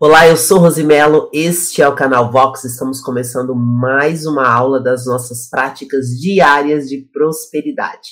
[0.00, 2.64] Olá, eu sou Rosimelo, este é o canal Vox.
[2.64, 8.10] Estamos começando mais uma aula das nossas práticas diárias de prosperidade.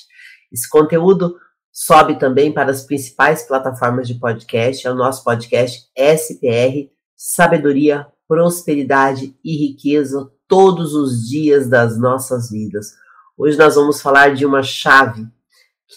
[0.49, 1.35] Esse conteúdo
[1.73, 9.35] sobe também para as principais plataformas de podcast, é o nosso podcast SPR Sabedoria, Prosperidade
[9.43, 12.93] e Riqueza todos os dias das nossas vidas.
[13.37, 15.27] Hoje nós vamos falar de uma chave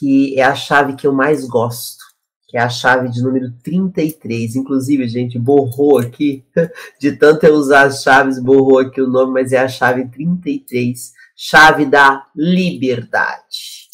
[0.00, 2.05] que é a chave que eu mais gosto
[2.46, 4.56] que é a chave de número 33.
[4.56, 6.44] Inclusive, gente, borrou aqui,
[7.00, 11.12] de tanto eu usar as chaves, borrou aqui o nome, mas é a chave 33,
[11.34, 13.86] chave da liberdade.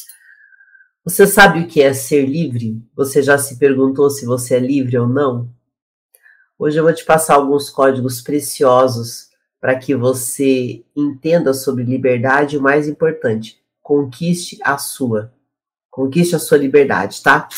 [1.05, 2.81] Você sabe o que é ser livre?
[2.95, 5.51] Você já se perguntou se você é livre ou não?
[6.59, 12.59] Hoje eu vou te passar alguns códigos preciosos para que você entenda sobre liberdade e
[12.59, 15.33] o mais importante, conquiste a sua.
[15.91, 17.49] Conquiste a sua liberdade, tá?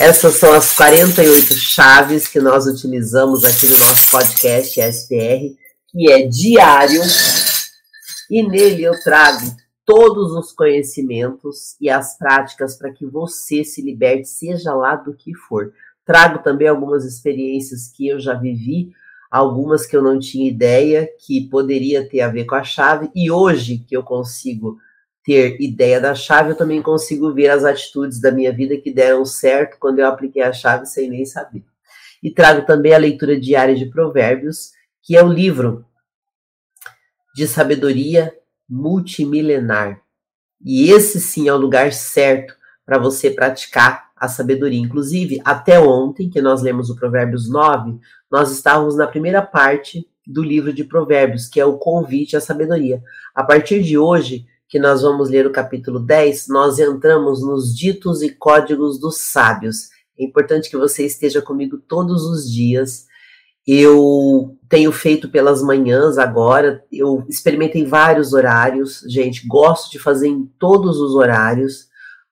[0.00, 5.54] Essas são as 48 chaves que nós utilizamos aqui no nosso podcast SPR,
[5.88, 7.02] que é diário,
[8.30, 14.26] e nele eu trago todos os conhecimentos e as práticas para que você se liberte,
[14.26, 15.70] seja lá do que for.
[16.06, 18.92] Trago também algumas experiências que eu já vivi,
[19.30, 23.30] algumas que eu não tinha ideia que poderia ter a ver com a chave, e
[23.30, 24.78] hoje que eu consigo
[25.30, 29.24] ter ideia da chave, eu também consigo ver as atitudes da minha vida que deram
[29.24, 31.62] certo quando eu apliquei a chave sem nem saber.
[32.20, 35.84] E trago também a leitura diária de Provérbios, que é um livro
[37.32, 38.34] de sabedoria
[38.68, 40.00] multimilenar.
[40.66, 42.52] E esse sim é o lugar certo
[42.84, 44.80] para você praticar a sabedoria.
[44.80, 50.42] Inclusive, até ontem, que nós lemos o Provérbios 9, nós estávamos na primeira parte do
[50.42, 53.00] livro de Provérbios, que é o convite à sabedoria.
[53.32, 58.22] A partir de hoje, que nós vamos ler o capítulo 10, nós entramos nos ditos
[58.22, 59.88] e códigos dos sábios.
[60.16, 63.06] É importante que você esteja comigo todos os dias.
[63.66, 70.46] Eu tenho feito pelas manhãs agora, eu experimentei vários horários, gente, gosto de fazer em
[70.56, 71.88] todos os horários,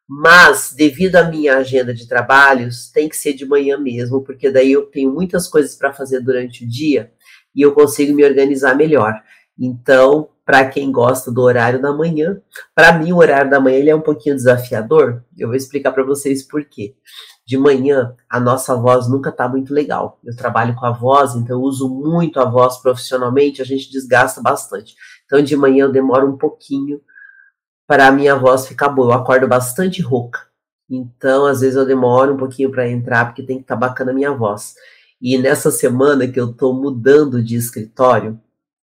[0.08, 4.70] mas devido à minha agenda de trabalhos, tem que ser de manhã mesmo, porque daí
[4.72, 7.10] eu tenho muitas coisas para fazer durante o dia
[7.54, 9.20] e eu consigo me organizar melhor.
[9.58, 12.40] Então, para quem gosta do horário da manhã.
[12.74, 15.22] Para mim, o horário da manhã ele é um pouquinho desafiador.
[15.36, 16.94] Eu vou explicar para vocês por quê.
[17.46, 20.18] De manhã, a nossa voz nunca está muito legal.
[20.24, 24.40] Eu trabalho com a voz, então eu uso muito a voz profissionalmente, a gente desgasta
[24.40, 24.94] bastante.
[25.26, 26.98] Então, de manhã eu demoro um pouquinho
[27.86, 29.12] para a minha voz ficar boa.
[29.12, 30.40] Eu acordo bastante rouca.
[30.88, 34.12] Então, às vezes eu demoro um pouquinho para entrar, porque tem que estar tá bacana
[34.12, 34.76] a minha voz.
[35.20, 38.40] E nessa semana que eu estou mudando de escritório,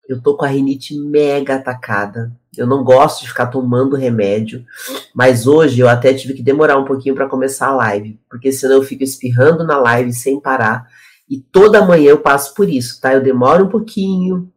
[0.08, 2.32] eu tô com a rinite mega atacada.
[2.56, 4.66] Eu não gosto de ficar tomando remédio,
[5.14, 8.76] mas hoje eu até tive que demorar um pouquinho para começar a live, porque senão
[8.76, 10.88] eu fico espirrando na live sem parar.
[11.28, 13.14] E toda manhã eu passo por isso, tá?
[13.14, 14.52] Eu demoro um pouquinho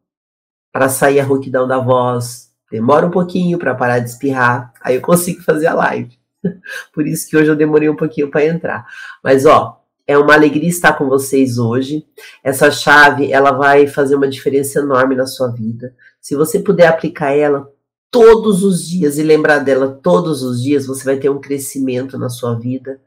[0.72, 5.00] para sair a rouquidão da voz, demoro um pouquinho para parar de espirrar, aí eu
[5.00, 6.18] consigo fazer a live.
[6.92, 8.86] Por isso que hoje eu demorei um pouquinho para entrar.
[9.22, 12.06] Mas ó, é uma alegria estar com vocês hoje.
[12.42, 15.94] Essa chave, ela vai fazer uma diferença enorme na sua vida.
[16.20, 17.68] Se você puder aplicar ela
[18.10, 22.28] todos os dias e lembrar dela todos os dias, você vai ter um crescimento na
[22.28, 23.00] sua vida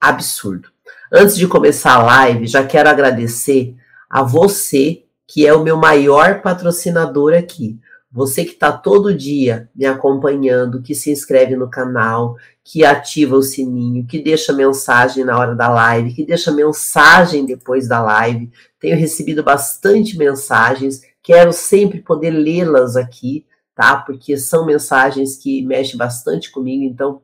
[0.00, 0.68] absurdo.
[1.10, 3.74] Antes de começar a live, já quero agradecer
[4.08, 7.78] a você, que é o meu maior patrocinador aqui.
[8.12, 13.42] Você que está todo dia me acompanhando, que se inscreve no canal, que ativa o
[13.42, 18.50] sininho, que deixa mensagem na hora da live, que deixa mensagem depois da live.
[18.80, 23.98] Tenho recebido bastante mensagens, quero sempre poder lê-las aqui, tá?
[23.98, 27.20] Porque são mensagens que mexem bastante comigo, então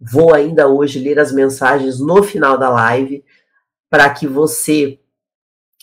[0.00, 3.24] vou ainda hoje ler as mensagens no final da live
[3.90, 5.00] para que você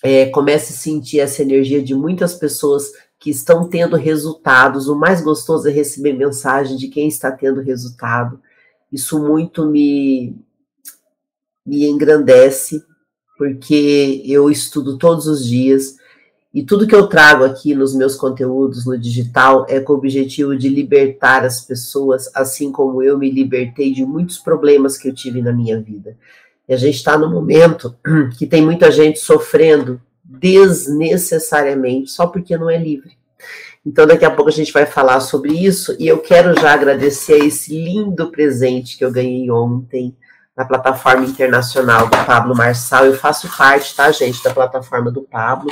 [0.01, 4.87] é, comece a sentir essa energia de muitas pessoas que estão tendo resultados.
[4.87, 8.39] O mais gostoso é receber mensagem de quem está tendo resultado.
[8.93, 10.35] Isso muito me,
[11.65, 12.85] me engrandece,
[13.35, 15.97] porque eu estudo todos os dias
[16.53, 20.55] e tudo que eu trago aqui nos meus conteúdos no digital é com o objetivo
[20.55, 25.41] de libertar as pessoas, assim como eu me libertei de muitos problemas que eu tive
[25.41, 26.15] na minha vida.
[26.69, 27.95] E a gente está no momento
[28.37, 33.17] que tem muita gente sofrendo desnecessariamente só porque não é livre.
[33.85, 37.41] Então, daqui a pouco a gente vai falar sobre isso e eu quero já agradecer
[37.41, 40.15] a esse lindo presente que eu ganhei ontem
[40.55, 43.05] na plataforma internacional do Pablo Marçal.
[43.05, 45.71] Eu faço parte, tá, gente, da plataforma do Pablo.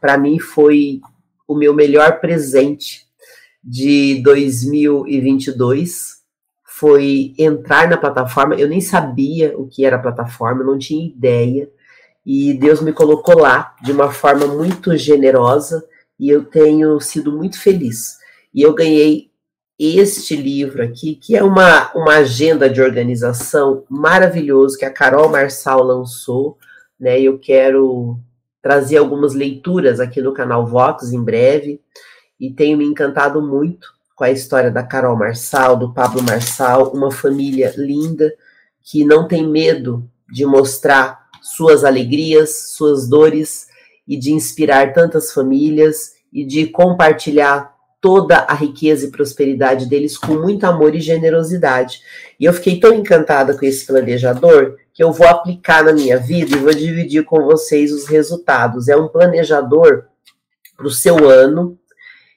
[0.00, 1.00] Para mim foi
[1.46, 3.06] o meu melhor presente
[3.62, 6.22] de 2022
[6.82, 8.56] foi entrar na plataforma.
[8.56, 11.70] Eu nem sabia o que era a plataforma, não tinha ideia.
[12.26, 15.84] e Deus me colocou lá de uma forma muito generosa
[16.18, 18.18] e eu tenho sido muito feliz.
[18.54, 19.30] E eu ganhei
[19.78, 25.82] este livro aqui, que é uma, uma agenda de organização maravilhoso que a Carol Marçal
[25.82, 26.56] lançou,
[26.98, 27.20] né?
[27.20, 28.18] Eu quero
[28.62, 31.80] trazer algumas leituras aqui no canal Vox em breve
[32.38, 37.10] e tenho me encantado muito com a história da Carol Marçal, do Pablo Marçal, uma
[37.10, 38.32] família linda
[38.80, 43.66] que não tem medo de mostrar suas alegrias, suas dores
[44.06, 50.34] e de inspirar tantas famílias e de compartilhar toda a riqueza e prosperidade deles com
[50.34, 52.00] muito amor e generosidade.
[52.38, 56.56] E eu fiquei tão encantada com esse planejador que eu vou aplicar na minha vida
[56.56, 58.88] e vou dividir com vocês os resultados.
[58.88, 60.06] É um planejador
[60.76, 61.78] para o seu ano.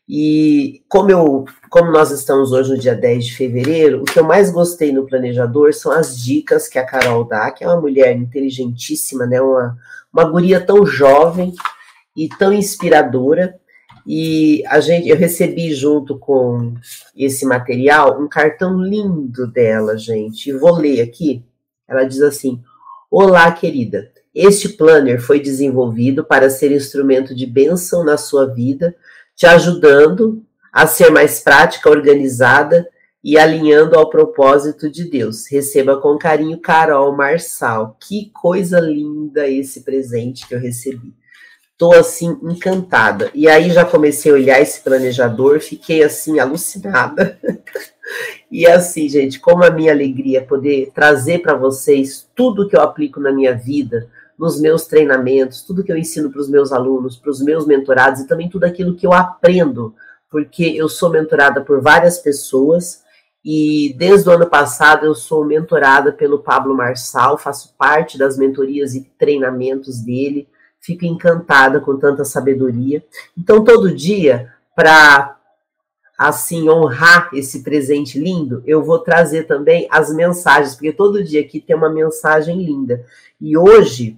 [0.07, 4.23] E como eu, como nós estamos hoje no dia 10 de fevereiro, o que eu
[4.23, 8.15] mais gostei no planejador são as dicas que a Carol dá, que é uma mulher
[8.15, 9.41] inteligentíssima, né?
[9.41, 9.75] Uma,
[10.15, 11.53] uma guria tão jovem
[12.15, 13.59] e tão inspiradora.
[14.07, 16.73] E a gente, eu recebi junto com
[17.13, 20.50] esse material um cartão lindo dela, gente.
[20.50, 21.44] E vou ler aqui.
[21.85, 22.63] Ela diz assim:
[23.12, 24.09] Olá, querida.
[24.33, 28.95] Este planner foi desenvolvido para ser instrumento de bênção na sua vida,
[29.35, 32.88] te ajudando a ser mais prática, organizada
[33.25, 35.48] e alinhando ao propósito de Deus.
[35.50, 37.98] Receba com carinho, Carol Marçal.
[38.00, 41.12] Que coisa linda esse presente que eu recebi.
[41.75, 43.31] Tô assim encantada.
[43.33, 47.39] E aí já comecei a olhar esse planejador, fiquei assim alucinada.
[48.51, 52.81] e assim, gente, como a minha alegria é poder trazer para vocês tudo que eu
[52.81, 54.07] aplico na minha vida,
[54.38, 58.22] nos meus treinamentos, tudo que eu ensino para os meus alunos, para os meus mentorados
[58.22, 59.95] e também tudo aquilo que eu aprendo,
[60.30, 63.04] porque eu sou mentorada por várias pessoas
[63.45, 68.95] e desde o ano passado eu sou mentorada pelo Pablo Marçal, faço parte das mentorias
[68.95, 70.47] e treinamentos dele
[70.86, 73.03] fico encantada com tanta sabedoria.
[73.36, 75.36] Então, todo dia, para
[76.15, 81.59] assim honrar esse presente lindo, eu vou trazer também as mensagens, porque todo dia aqui
[81.59, 83.03] tem uma mensagem linda.
[83.41, 84.18] E hoje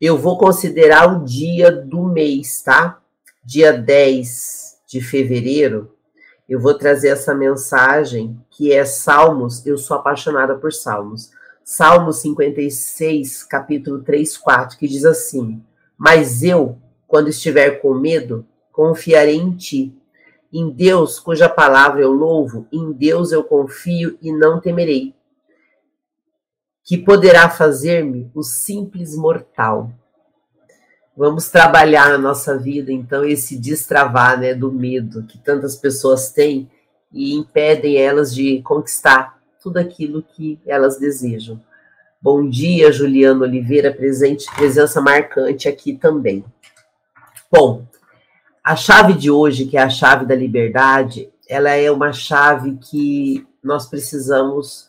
[0.00, 2.98] eu vou considerar o dia do mês, tá?
[3.44, 5.94] Dia 10 de fevereiro,
[6.48, 11.30] eu vou trazer essa mensagem que é Salmos, eu sou apaixonada por Salmos.
[11.64, 15.62] Salmo 56, capítulo 3, 4, que diz assim:
[15.96, 19.96] Mas eu, quando estiver com medo, confiarei em ti.
[20.52, 25.14] Em Deus, cuja palavra eu louvo, em Deus eu confio e não temerei.
[26.84, 29.90] Que poderá fazer-me o simples mortal.
[31.14, 36.70] Vamos trabalhar na nossa vida, então, esse destravar né, do medo que tantas pessoas têm
[37.12, 41.60] e impedem elas de conquistar tudo aquilo que elas desejam.
[42.20, 46.42] Bom dia, Juliano Oliveira, presente, presença marcante aqui também.
[47.50, 47.86] Bom,
[48.64, 53.46] a chave de hoje, que é a chave da liberdade, ela é uma chave que
[53.62, 54.88] nós precisamos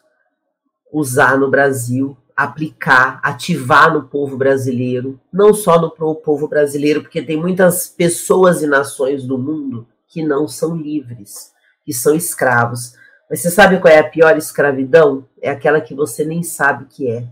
[0.89, 7.37] usar no Brasil, aplicar, ativar no povo brasileiro, não só no povo brasileiro, porque tem
[7.37, 11.51] muitas pessoas e nações do mundo que não são livres,
[11.85, 12.93] que são escravos.
[13.29, 15.27] Mas você sabe qual é a pior escravidão?
[15.41, 17.27] É aquela que você nem sabe que é.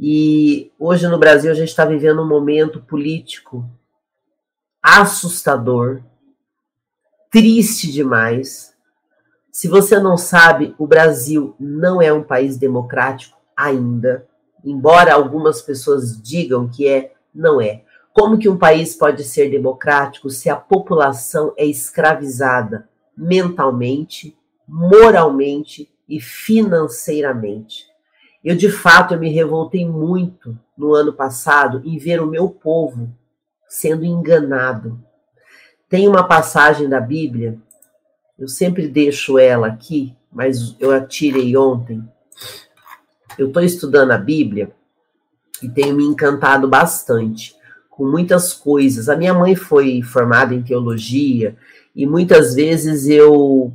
[0.00, 3.68] E hoje no Brasil a gente está vivendo um momento político
[4.82, 6.02] assustador,
[7.30, 8.74] triste demais.
[9.50, 14.24] Se você não sabe, o Brasil não é um país democrático ainda,
[14.64, 17.82] embora algumas pessoas digam que é, não é.
[18.12, 24.36] Como que um país pode ser democrático se a população é escravizada mentalmente,
[24.66, 27.86] moralmente e financeiramente.
[28.44, 33.10] Eu, de fato, eu me revoltei muito no ano passado em ver o meu povo
[33.68, 35.02] sendo enganado.
[35.88, 37.58] Tem uma passagem da Bíblia,
[38.38, 42.02] eu sempre deixo ela aqui, mas eu a tirei ontem.
[43.38, 44.72] Eu estou estudando a Bíblia
[45.62, 47.56] e tenho me encantado bastante
[47.88, 49.08] com muitas coisas.
[49.08, 51.56] A minha mãe foi formada em teologia
[51.94, 53.72] e muitas vezes eu,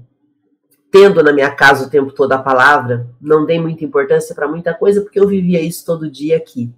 [0.91, 4.74] tendo na minha casa o tempo todo a palavra, não dei muita importância para muita
[4.74, 6.70] coisa, porque eu vivia isso todo dia aqui.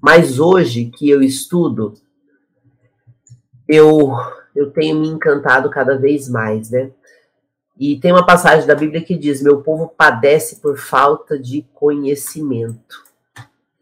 [0.00, 1.94] Mas hoje que eu estudo,
[3.68, 4.12] eu,
[4.54, 6.90] eu tenho me encantado cada vez mais, né?
[7.78, 13.04] E tem uma passagem da Bíblia que diz: Meu povo padece por falta de conhecimento.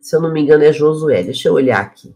[0.00, 1.22] Se eu não me engano, é Josué.
[1.22, 2.14] Deixa eu olhar aqui.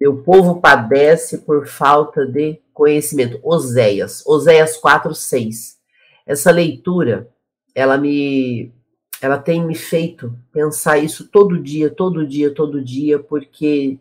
[0.00, 3.40] Meu povo padece por falta de conhecimento.
[3.42, 5.78] Oséias, Oséias 4, 6.
[6.24, 7.28] Essa leitura,
[7.74, 8.72] ela me,
[9.20, 13.98] ela tem me feito pensar isso todo dia, todo dia, todo dia, porque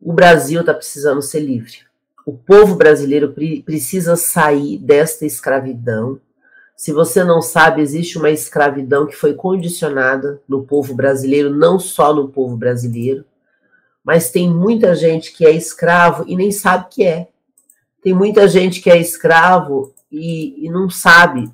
[0.00, 1.86] o Brasil está precisando ser livre.
[2.26, 3.32] O povo brasileiro
[3.64, 6.20] precisa sair desta escravidão.
[6.76, 12.12] Se você não sabe, existe uma escravidão que foi condicionada no povo brasileiro, não só
[12.12, 13.24] no povo brasileiro,
[14.02, 17.28] mas tem muita gente que é escravo e nem sabe que é.
[18.02, 21.48] Tem muita gente que é escravo e, e não sabe.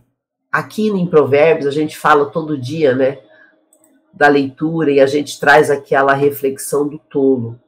[0.50, 3.19] Aqui em Provérbios a gente fala todo dia, né?
[4.11, 7.61] Da leitura e a gente traz aquela reflexão do tolo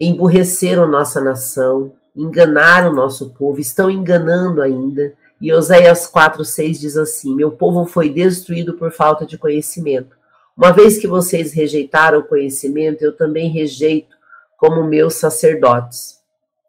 [0.00, 5.12] emburreceram nossa nação, enganaram nosso povo, estão enganando ainda.
[5.40, 10.16] E Oséias 4,6 diz assim: Meu povo foi destruído por falta de conhecimento.
[10.56, 14.16] Uma vez que vocês rejeitaram o conhecimento, eu também rejeito
[14.58, 16.18] como meus sacerdotes.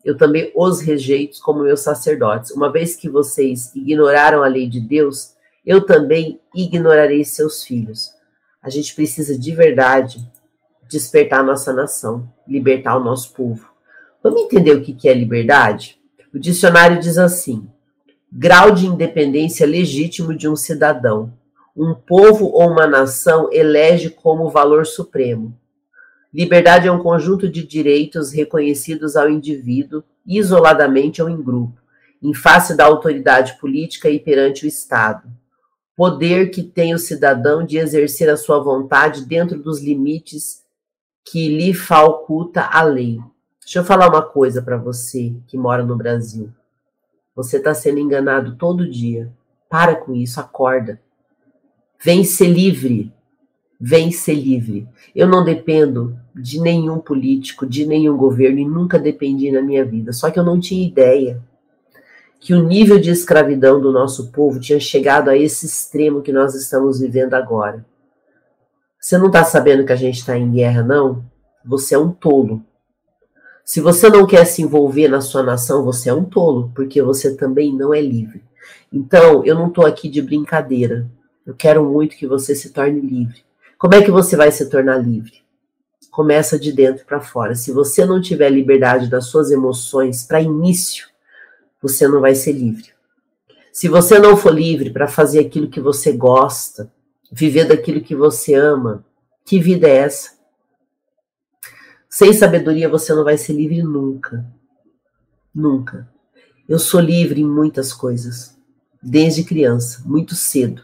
[0.03, 2.51] Eu também os rejeito como meus sacerdotes.
[2.51, 5.35] Uma vez que vocês ignoraram a lei de Deus,
[5.65, 8.13] eu também ignorarei seus filhos.
[8.63, 10.25] A gente precisa de verdade
[10.91, 13.71] despertar nossa nação, libertar o nosso povo.
[14.21, 15.97] Vamos entender o que é liberdade?
[16.33, 17.67] O dicionário diz assim:
[18.31, 21.33] grau de independência legítimo de um cidadão.
[21.75, 25.57] Um povo ou uma nação elege como valor supremo.
[26.33, 31.81] Liberdade é um conjunto de direitos reconhecidos ao indivíduo, isoladamente ou em grupo,
[32.21, 35.23] em face da autoridade política e perante o Estado.
[35.95, 40.60] Poder que tem o cidadão de exercer a sua vontade dentro dos limites
[41.23, 43.19] que lhe faculta a lei.
[43.59, 46.49] Deixa eu falar uma coisa para você que mora no Brasil.
[47.35, 49.31] Você está sendo enganado todo dia.
[49.69, 50.99] Para com isso, acorda.
[52.03, 53.13] Vem ser livre.
[53.79, 54.87] Vem ser livre.
[55.15, 60.11] Eu não dependo de nenhum político, de nenhum governo e nunca dependi na minha vida.
[60.11, 61.41] Só que eu não tinha ideia
[62.39, 66.55] que o nível de escravidão do nosso povo tinha chegado a esse extremo que nós
[66.55, 67.85] estamos vivendo agora.
[69.01, 71.25] Você não está sabendo que a gente está em guerra, não?
[71.65, 72.63] Você é um tolo.
[73.65, 77.35] Se você não quer se envolver na sua nação, você é um tolo, porque você
[77.35, 78.43] também não é livre.
[78.93, 81.09] Então, eu não estou aqui de brincadeira.
[81.43, 83.43] Eu quero muito que você se torne livre.
[83.75, 85.41] Como é que você vai se tornar livre?
[86.11, 87.55] Começa de dentro para fora.
[87.55, 91.07] Se você não tiver liberdade das suas emoções para início,
[91.81, 92.91] você não vai ser livre.
[93.73, 96.91] Se você não for livre para fazer aquilo que você gosta,
[97.31, 99.05] viver daquilo que você ama.
[99.45, 100.31] Que vida é essa?
[102.09, 104.45] Sem sabedoria você não vai ser livre nunca.
[105.55, 106.07] Nunca.
[106.67, 108.57] Eu sou livre em muitas coisas,
[109.01, 110.83] desde criança, muito cedo.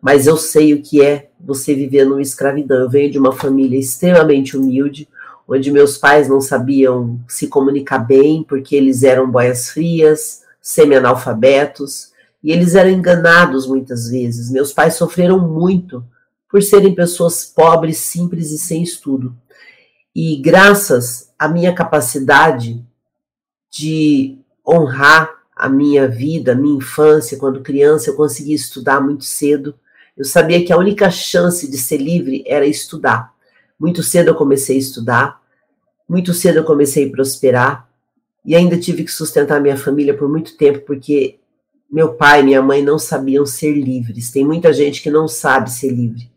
[0.00, 2.78] Mas eu sei o que é você viver numa escravidão.
[2.78, 5.08] Eu venho de uma família extremamente humilde,
[5.48, 12.12] onde meus pais não sabiam se comunicar bem, porque eles eram boias frias, semi-analfabetos.
[12.44, 14.50] E eles eram enganados muitas vezes.
[14.50, 16.04] Meus pais sofreram muito
[16.46, 19.34] por serem pessoas pobres, simples e sem estudo.
[20.14, 22.84] E graças à minha capacidade
[23.70, 29.74] de honrar a minha vida, a minha infância, quando criança, eu consegui estudar muito cedo.
[30.14, 33.32] Eu sabia que a única chance de ser livre era estudar.
[33.80, 35.40] Muito cedo eu comecei a estudar,
[36.06, 37.88] muito cedo eu comecei a prosperar
[38.44, 41.38] e ainda tive que sustentar minha família por muito tempo, porque
[41.90, 44.30] meu pai e minha mãe não sabiam ser livres.
[44.30, 46.30] Tem muita gente que não sabe ser livre.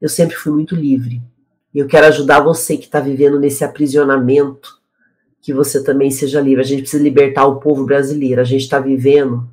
[0.00, 1.22] Eu sempre fui muito livre.
[1.74, 4.80] E eu quero ajudar você que está vivendo nesse aprisionamento,
[5.40, 6.62] que você também seja livre.
[6.62, 8.40] A gente precisa libertar o povo brasileiro.
[8.40, 9.48] A gente está vivendo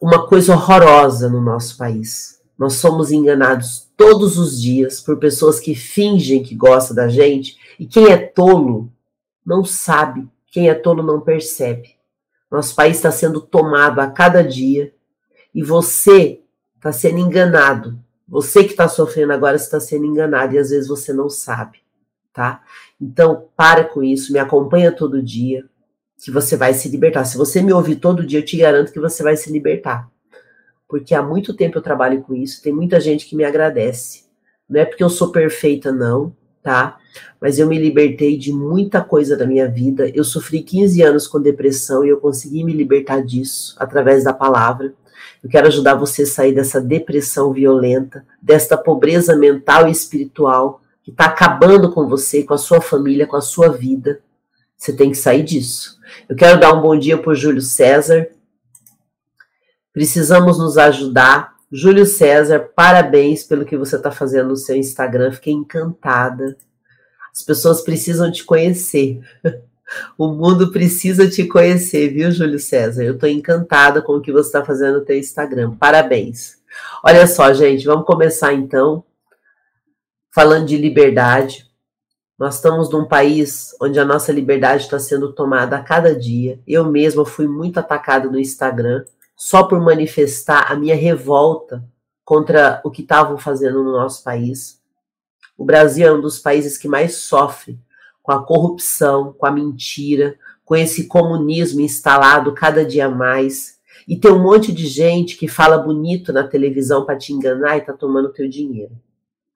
[0.00, 2.40] uma coisa horrorosa no nosso país.
[2.58, 7.86] Nós somos enganados todos os dias por pessoas que fingem que gostam da gente e
[7.86, 8.90] quem é tolo
[9.44, 11.95] não sabe, quem é tolo não percebe.
[12.50, 14.94] Nosso país está sendo tomado a cada dia
[15.54, 16.40] e você
[16.76, 17.98] está sendo enganado.
[18.28, 21.78] Você que está sofrendo agora está sendo enganado e às vezes você não sabe,
[22.32, 22.62] tá?
[23.00, 25.64] Então, para com isso, me acompanha todo dia,
[26.22, 27.24] que você vai se libertar.
[27.24, 30.10] Se você me ouvir todo dia, eu te garanto que você vai se libertar.
[30.88, 34.24] Porque há muito tempo eu trabalho com isso, tem muita gente que me agradece.
[34.68, 36.34] Não é porque eu sou perfeita, não,
[36.66, 36.98] tá?
[37.40, 40.10] Mas eu me libertei de muita coisa da minha vida.
[40.12, 44.92] Eu sofri 15 anos com depressão e eu consegui me libertar disso através da palavra.
[45.44, 51.12] Eu quero ajudar você a sair dessa depressão violenta, desta pobreza mental e espiritual que
[51.12, 54.18] está acabando com você, com a sua família, com a sua vida.
[54.76, 56.00] Você tem que sair disso.
[56.28, 58.26] Eu quero dar um bom dia para o Júlio César.
[59.92, 61.54] Precisamos nos ajudar.
[61.70, 65.32] Júlio César, parabéns pelo que você está fazendo no seu Instagram.
[65.32, 66.56] Fiquei encantada.
[67.32, 69.20] As pessoas precisam te conhecer.
[70.18, 73.04] O mundo precisa te conhecer, viu, Júlio César?
[73.04, 75.76] Eu estou encantada com o que você está fazendo no teu Instagram.
[75.76, 76.58] Parabéns.
[77.04, 79.04] Olha só, gente, vamos começar então
[80.34, 81.70] falando de liberdade.
[82.36, 86.60] Nós estamos num país onde a nossa liberdade está sendo tomada a cada dia.
[86.66, 89.04] Eu mesma fui muito atacada no Instagram
[89.36, 91.84] só por manifestar a minha revolta
[92.24, 94.80] contra o que estavam fazendo no nosso país.
[95.56, 97.78] O Brasil é um dos países que mais sofre
[98.22, 103.78] com a corrupção, com a mentira, com esse comunismo instalado cada dia mais.
[104.08, 107.82] E tem um monte de gente que fala bonito na televisão para te enganar e
[107.82, 108.92] tá tomando teu dinheiro.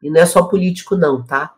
[0.02, 1.54] E não é só político não, tá?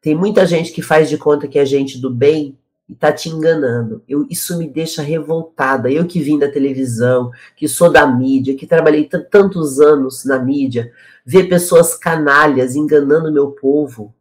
[0.00, 3.28] Tem muita gente que faz de conta que é gente do bem e tá te
[3.28, 4.02] enganando.
[4.08, 5.90] Eu, isso me deixa revoltada.
[5.90, 10.92] Eu que vim da televisão, que sou da mídia, que trabalhei tantos anos na mídia,
[11.24, 14.14] ver pessoas canalhas enganando meu povo.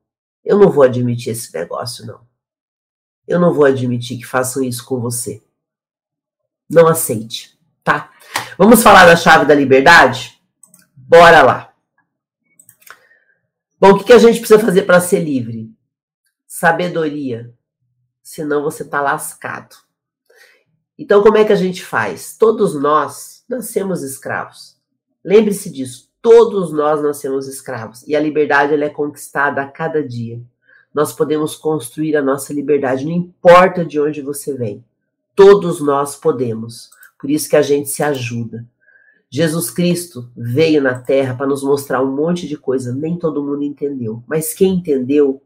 [0.44, 2.22] Eu não vou admitir esse negócio, não.
[3.28, 5.44] Eu não vou admitir que façam isso com você.
[6.70, 8.12] Não aceite, tá?
[8.58, 10.40] Vamos falar da chave da liberdade?
[10.96, 11.74] Bora lá.
[13.80, 15.76] Bom, o que a gente precisa fazer para ser livre?
[16.56, 17.54] sabedoria,
[18.26, 19.76] senão você está lascado.
[20.98, 22.36] Então, como é que a gente faz?
[22.36, 24.78] Todos nós nascemos escravos.
[25.24, 26.10] Lembre-se disso.
[26.24, 30.42] Todos nós nascemos escravos e a liberdade ela é conquistada a cada dia.
[30.92, 34.84] Nós podemos construir a nossa liberdade, não importa de onde você vem.
[35.36, 36.90] Todos nós podemos.
[37.20, 38.66] Por isso que a gente se ajuda.
[39.30, 43.62] Jesus Cristo veio na Terra para nos mostrar um monte de coisa, nem todo mundo
[43.62, 45.44] entendeu, mas quem entendeu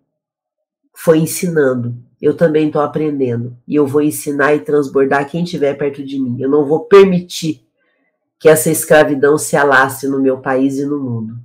[0.93, 2.08] foi ensinando.
[2.21, 3.55] Eu também estou aprendendo.
[3.67, 6.37] E eu vou ensinar e transbordar quem estiver perto de mim.
[6.39, 7.65] Eu não vou permitir
[8.37, 11.37] que essa escravidão se alastre no meu país e no mundo.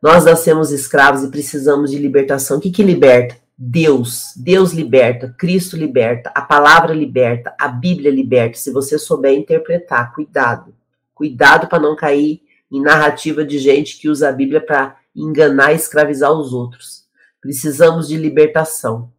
[0.00, 2.58] Nós nascemos escravos e precisamos de libertação.
[2.58, 3.36] O que, que liberta?
[3.56, 4.32] Deus.
[4.36, 8.58] Deus liberta, Cristo liberta, a palavra liberta, a Bíblia liberta.
[8.58, 10.74] Se você souber interpretar, cuidado.
[11.14, 15.76] Cuidado para não cair em narrativa de gente que usa a Bíblia para enganar e
[15.76, 17.04] escravizar os outros.
[17.40, 19.12] Precisamos de libertação.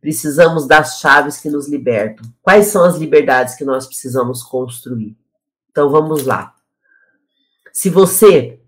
[0.00, 2.24] Precisamos das chaves que nos libertam.
[2.40, 5.16] Quais são as liberdades que nós precisamos construir?
[5.70, 6.54] Então vamos lá.
[7.72, 8.60] Se você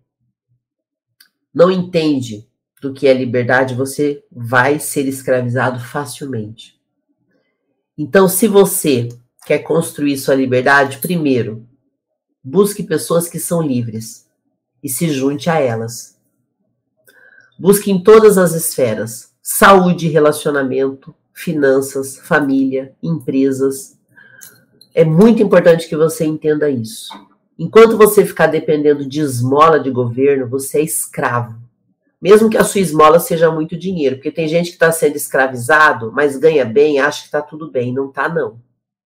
[1.53, 2.49] não entende
[2.81, 6.81] do que é liberdade, você vai ser escravizado facilmente.
[7.97, 9.09] Então, se você
[9.47, 11.67] quer construir sua liberdade, primeiro,
[12.43, 14.29] busque pessoas que são livres
[14.83, 16.19] e se junte a elas.
[17.59, 23.99] Busque em todas as esferas: saúde, relacionamento, finanças, família, empresas.
[24.95, 27.09] É muito importante que você entenda isso.
[27.59, 31.61] Enquanto você ficar dependendo de esmola de governo, você é escravo.
[32.21, 36.13] Mesmo que a sua esmola seja muito dinheiro, porque tem gente que está sendo escravizado,
[36.13, 37.93] mas ganha bem, acha que está tudo bem.
[37.93, 38.61] Não está, não.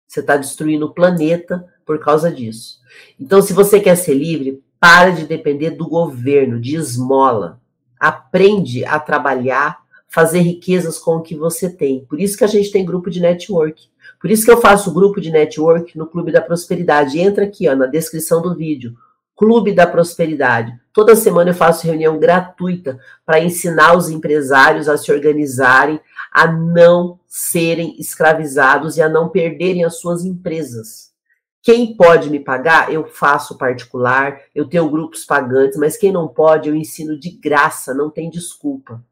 [0.08, 2.80] Você está destruindo o planeta por causa disso.
[3.20, 7.62] Então, se você quer ser livre, para de depender do governo, de esmola
[8.00, 9.83] aprende a trabalhar,
[10.14, 12.06] fazer riquezas com o que você tem.
[12.06, 13.90] Por isso que a gente tem grupo de network.
[14.22, 17.20] Por isso que eu faço grupo de network no Clube da Prosperidade.
[17.20, 18.94] Entra aqui, ó, na descrição do vídeo.
[19.36, 20.80] Clube da Prosperidade.
[20.94, 26.00] Toda semana eu faço reunião gratuita para ensinar os empresários a se organizarem,
[26.32, 31.12] a não serem escravizados e a não perderem as suas empresas.
[31.60, 36.70] Quem pode me pagar, eu faço particular, eu tenho grupos pagantes, mas quem não pode,
[36.70, 39.04] eu ensino de graça, não tem desculpa.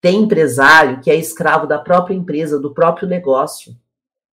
[0.00, 3.76] Tem empresário que é escravo da própria empresa, do próprio negócio.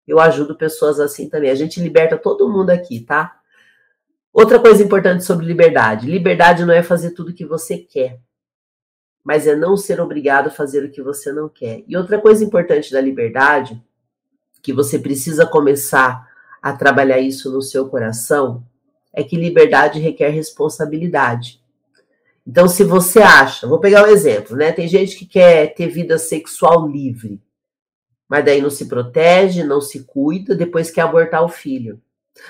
[0.07, 1.49] Eu ajudo pessoas assim também.
[1.49, 3.39] A gente liberta todo mundo aqui, tá?
[4.31, 8.19] Outra coisa importante sobre liberdade: liberdade não é fazer tudo o que você quer,
[9.23, 11.83] mas é não ser obrigado a fazer o que você não quer.
[11.87, 13.81] E outra coisa importante da liberdade,
[14.61, 16.27] que você precisa começar
[16.61, 18.65] a trabalhar isso no seu coração
[19.13, 21.61] é que liberdade requer responsabilidade.
[22.47, 24.71] Então, se você acha, vou pegar um exemplo, né?
[24.71, 27.41] Tem gente que quer ter vida sexual livre,
[28.29, 31.99] mas daí não se protege, não se cuida, depois quer abortar o filho.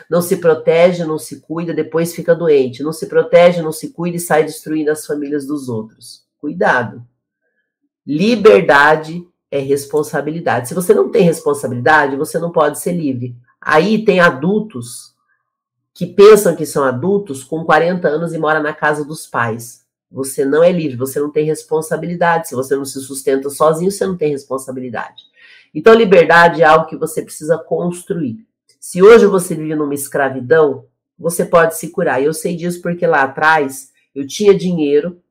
[0.09, 2.83] Não se protege, não se cuida, depois fica doente.
[2.83, 6.25] Não se protege, não se cuida e sai destruindo as famílias dos outros.
[6.39, 7.05] Cuidado.
[8.05, 10.67] Liberdade é responsabilidade.
[10.67, 13.35] Se você não tem responsabilidade, você não pode ser livre.
[13.61, 15.15] Aí tem adultos
[15.93, 19.84] que pensam que são adultos com 40 anos e mora na casa dos pais.
[20.15, 22.47] Você não é livre, você não tem responsabilidade.
[22.47, 25.23] Se você não se sustenta sozinho, você não tem responsabilidade.
[25.73, 28.37] Então, liberdade é algo que você precisa construir.
[28.79, 30.85] Se hoje você vive numa escravidão,
[31.19, 32.23] você pode se curar.
[32.23, 35.21] Eu sei disso porque lá atrás eu tinha dinheiro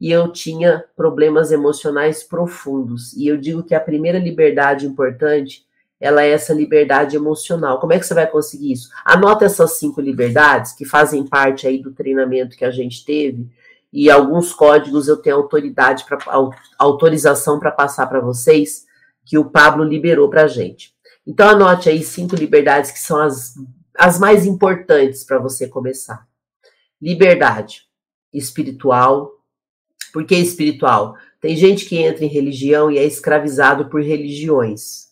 [0.00, 3.12] e eu tinha problemas emocionais profundos.
[3.12, 5.64] E eu digo que a primeira liberdade importante
[6.00, 7.78] ela é essa liberdade emocional.
[7.78, 8.90] Como é que você vai conseguir isso?
[9.04, 13.48] Anota essas cinco liberdades que fazem parte aí do treinamento que a gente teve
[13.92, 16.18] e alguns códigos eu tenho autoridade para
[16.78, 18.86] autorização para passar para vocês
[19.24, 20.94] que o Pablo liberou para a gente.
[21.26, 23.54] Então anote aí cinco liberdades que são as,
[23.96, 26.26] as mais importantes para você começar.
[27.00, 27.82] Liberdade
[28.32, 29.32] espiritual.
[30.12, 31.16] Por que espiritual?
[31.40, 35.10] Tem gente que entra em religião e é escravizado por religiões.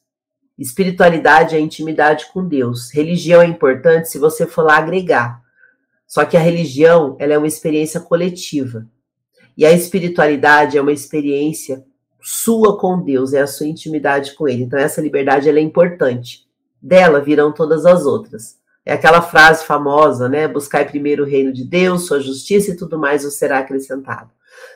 [0.59, 2.91] Espiritualidade é intimidade com Deus.
[2.93, 5.41] Religião é importante se você for lá agregar.
[6.09, 8.87] Só que a religião, ela é uma experiência coletiva.
[9.55, 11.85] E a espiritualidade é uma experiência
[12.21, 14.63] sua com Deus, é a sua intimidade com ele.
[14.63, 16.49] Então essa liberdade ela é importante.
[16.81, 18.57] Dela virão todas as outras.
[18.87, 20.49] É aquela frase famosa, né?
[20.49, 24.31] Buscai primeiro o reino de Deus, sua justiça e tudo mais vos será acrescentado.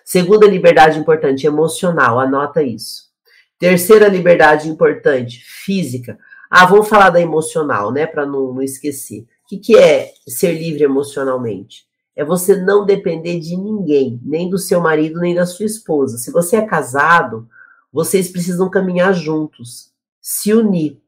[0.04, 3.10] Segunda liberdade importante, emocional, anota isso.
[3.58, 6.18] Terceira liberdade importante, física.
[6.50, 8.06] Ah, vamos falar da emocional, né?
[8.06, 9.26] Para não, não esquecer.
[9.52, 11.84] O que, que é ser livre emocionalmente?
[12.16, 16.16] É você não depender de ninguém, nem do seu marido, nem da sua esposa.
[16.16, 17.46] Se você é casado,
[17.92, 19.90] vocês precisam caminhar juntos,
[20.22, 21.02] se unir.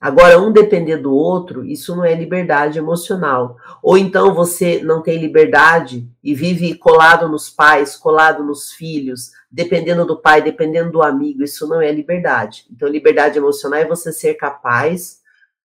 [0.00, 3.56] Agora, um depender do outro, isso não é liberdade emocional.
[3.82, 10.06] Ou então você não tem liberdade e vive colado nos pais, colado nos filhos, dependendo
[10.06, 12.66] do pai, dependendo do amigo, isso não é liberdade.
[12.70, 15.19] Então, liberdade emocional é você ser capaz.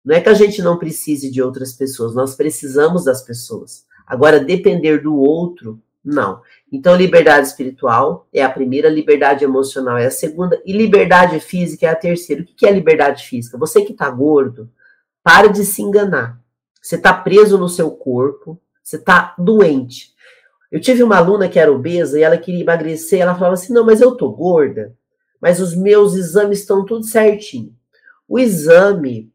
[0.05, 3.87] Não é que a gente não precise de outras pessoas, nós precisamos das pessoas.
[4.07, 6.41] Agora, depender do outro, não.
[6.71, 11.91] Então, liberdade espiritual é a primeira, liberdade emocional é a segunda, e liberdade física é
[11.91, 12.43] a terceira.
[12.43, 13.57] O que é liberdade física?
[13.59, 14.69] Você que está gordo,
[15.23, 16.41] para de se enganar.
[16.81, 20.13] Você está preso no seu corpo, você está doente.
[20.71, 23.85] Eu tive uma aluna que era obesa e ela queria emagrecer, ela falava assim: não,
[23.85, 24.93] mas eu tô gorda,
[25.41, 27.73] mas os meus exames estão tudo certinho.
[28.27, 29.32] O exame,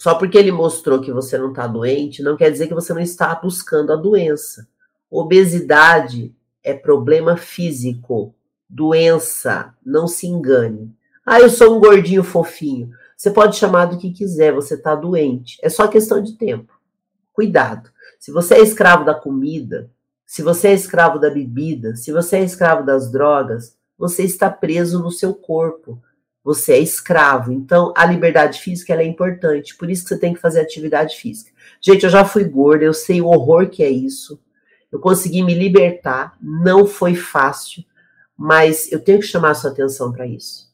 [0.00, 3.02] só porque ele mostrou que você não está doente, não quer dizer que você não
[3.02, 4.66] está buscando a doença.
[5.10, 6.34] Obesidade
[6.64, 8.34] é problema físico,
[8.66, 10.90] doença, não se engane.
[11.24, 12.88] Ah, eu sou um gordinho fofinho.
[13.14, 15.58] Você pode chamar do que quiser, você está doente.
[15.62, 16.72] É só questão de tempo.
[17.30, 17.90] Cuidado.
[18.18, 19.90] Se você é escravo da comida,
[20.24, 25.02] se você é escravo da bebida, se você é escravo das drogas, você está preso
[25.02, 26.02] no seu corpo.
[26.42, 27.52] Você é escravo.
[27.52, 29.76] Então, a liberdade física é importante.
[29.76, 31.52] Por isso que você tem que fazer atividade física.
[31.80, 34.40] Gente, eu já fui gorda, eu sei o horror que é isso.
[34.90, 37.84] Eu consegui me libertar, não foi fácil,
[38.36, 40.68] mas eu tenho que chamar a sua atenção para isso.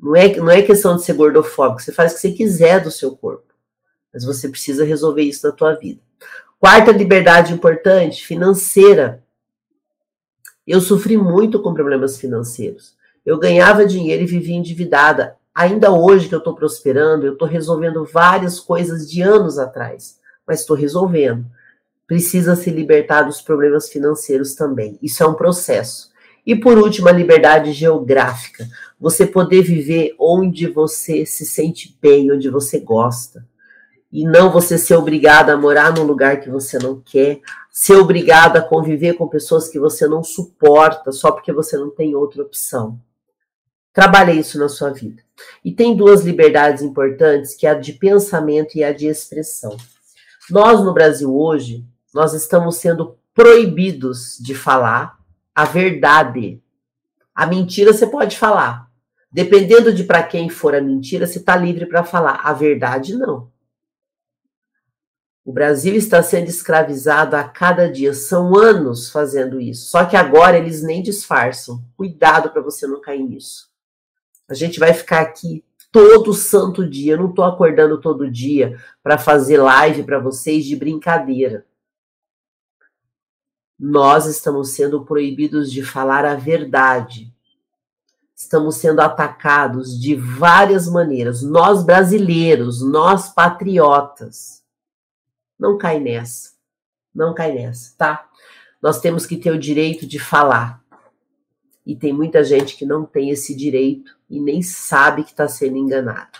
[0.00, 2.90] Não é, não é questão de ser gordofóbico, você faz o que você quiser do
[2.90, 3.52] seu corpo,
[4.12, 6.00] mas você precisa resolver isso na tua vida.
[6.58, 9.22] Quarta liberdade importante, financeira.
[10.66, 12.96] Eu sofri muito com problemas financeiros.
[13.24, 15.36] Eu ganhava dinheiro e vivia endividada.
[15.54, 20.60] Ainda hoje que eu estou prosperando, eu estou resolvendo várias coisas de anos atrás, mas
[20.60, 21.46] estou resolvendo
[22.06, 24.98] precisa se libertar dos problemas financeiros também.
[25.02, 26.12] Isso é um processo.
[26.46, 28.68] E por último, a liberdade geográfica.
[29.00, 33.46] Você poder viver onde você se sente bem, onde você gosta.
[34.12, 38.56] E não você ser obrigado a morar num lugar que você não quer, ser obrigado
[38.56, 43.00] a conviver com pessoas que você não suporta só porque você não tem outra opção.
[43.94, 45.22] Trabalhe isso na sua vida.
[45.64, 49.76] E tem duas liberdades importantes, que é a de pensamento e a de expressão.
[50.50, 55.16] Nós no Brasil hoje nós estamos sendo proibidos de falar
[55.54, 56.60] a verdade.
[57.32, 58.90] A mentira você pode falar.
[59.30, 62.40] Dependendo de para quem for a mentira, você está livre para falar.
[62.44, 63.48] A verdade, não.
[65.44, 68.12] O Brasil está sendo escravizado a cada dia.
[68.14, 69.90] São anos fazendo isso.
[69.90, 71.84] Só que agora eles nem disfarçam.
[71.96, 73.73] Cuidado para você não cair nisso.
[74.48, 77.14] A gente vai ficar aqui todo santo dia.
[77.14, 81.64] Eu não estou acordando todo dia para fazer live para vocês de brincadeira
[83.78, 87.32] nós estamos sendo proibidos de falar a verdade.
[88.34, 91.42] Estamos sendo atacados de várias maneiras.
[91.42, 94.62] Nós brasileiros, nós patriotas.
[95.58, 96.52] Não cai nessa.
[97.14, 98.28] Não cai nessa, tá?
[98.82, 100.82] Nós temos que ter o direito de falar.
[101.86, 105.76] E tem muita gente que não tem esse direito e nem sabe que está sendo
[105.76, 106.38] enganado.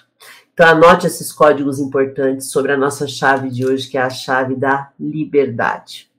[0.52, 4.54] Então, anote esses códigos importantes sobre a nossa chave de hoje, que é a chave
[4.54, 6.10] da liberdade.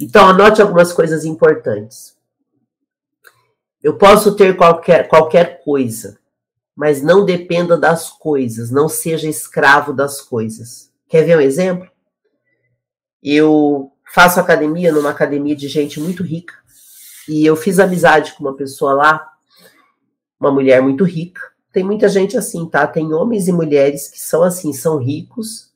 [0.00, 2.16] Então, anote algumas coisas importantes.
[3.82, 6.18] Eu posso ter qualquer, qualquer coisa,
[6.74, 10.90] mas não dependa das coisas, não seja escravo das coisas.
[11.08, 11.88] Quer ver um exemplo?
[13.22, 16.54] Eu faço academia numa academia de gente muito rica
[17.28, 19.35] e eu fiz amizade com uma pessoa lá,
[20.38, 21.40] uma mulher muito rica,
[21.72, 22.86] tem muita gente assim, tá?
[22.86, 25.72] Tem homens e mulheres que são assim, são ricos,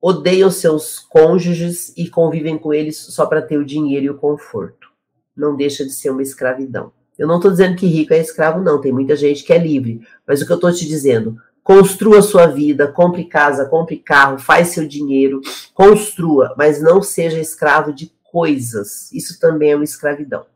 [0.00, 4.88] odeiam seus cônjuges e convivem com eles só para ter o dinheiro e o conforto.
[5.36, 6.92] Não deixa de ser uma escravidão.
[7.18, 8.80] Eu não estou dizendo que rico é escravo, não.
[8.80, 10.00] Tem muita gente que é livre.
[10.26, 14.68] Mas o que eu estou te dizendo, construa sua vida, compre casa, compre carro, faz
[14.68, 15.40] seu dinheiro,
[15.74, 19.10] construa, mas não seja escravo de coisas.
[19.12, 20.46] Isso também é uma escravidão.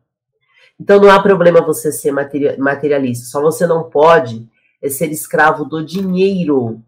[0.82, 3.26] Então não há problema você ser materialista.
[3.26, 4.48] Só você não pode
[4.82, 6.82] é ser escravo do dinheiro.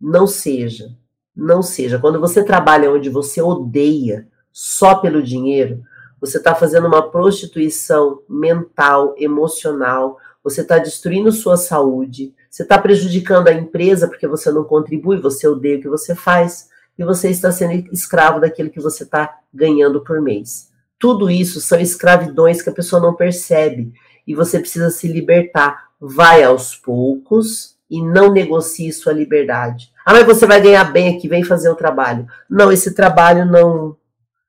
[0.00, 0.96] Não seja.
[1.34, 1.98] Não seja.
[1.98, 5.82] Quando você trabalha onde você odeia só pelo dinheiro,
[6.20, 13.48] você está fazendo uma prostituição mental, emocional, você está destruindo sua saúde, você está prejudicando
[13.48, 17.50] a empresa porque você não contribui, você odeia o que você faz, e você está
[17.50, 20.72] sendo escravo daquilo que você está ganhando por mês.
[21.04, 23.92] Tudo isso são escravidões que a pessoa não percebe
[24.26, 25.90] e você precisa se libertar.
[26.00, 29.92] Vai aos poucos e não negocie sua liberdade.
[30.02, 32.26] Ah, mas você vai ganhar bem aqui, vem fazer o trabalho.
[32.48, 33.94] Não, esse trabalho não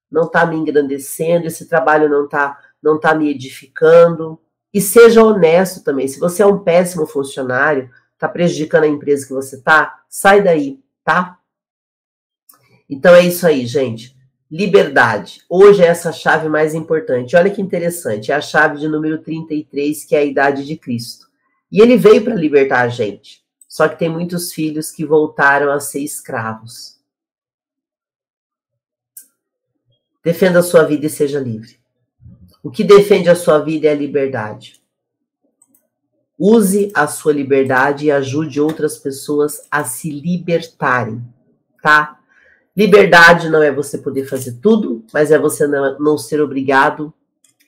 [0.10, 4.40] não está me engrandecendo, esse trabalho não está não tá me edificando.
[4.74, 6.08] E seja honesto também.
[6.08, 10.80] Se você é um péssimo funcionário, está prejudicando a empresa que você está, sai daí,
[11.04, 11.38] tá?
[12.90, 14.15] Então é isso aí, gente.
[14.50, 15.42] Liberdade.
[15.50, 17.36] Hoje é essa chave mais importante.
[17.36, 21.28] Olha que interessante, é a chave de número 33, que é a idade de Cristo.
[21.72, 23.44] E ele veio para libertar a gente.
[23.68, 27.00] Só que tem muitos filhos que voltaram a ser escravos.
[30.24, 31.80] Defenda a sua vida e seja livre.
[32.64, 34.82] O que defende a sua vida é a liberdade.
[36.38, 41.24] Use a sua liberdade e ajude outras pessoas a se libertarem,
[41.82, 42.15] tá?
[42.76, 47.14] Liberdade não é você poder fazer tudo, mas é você não, ser obrigado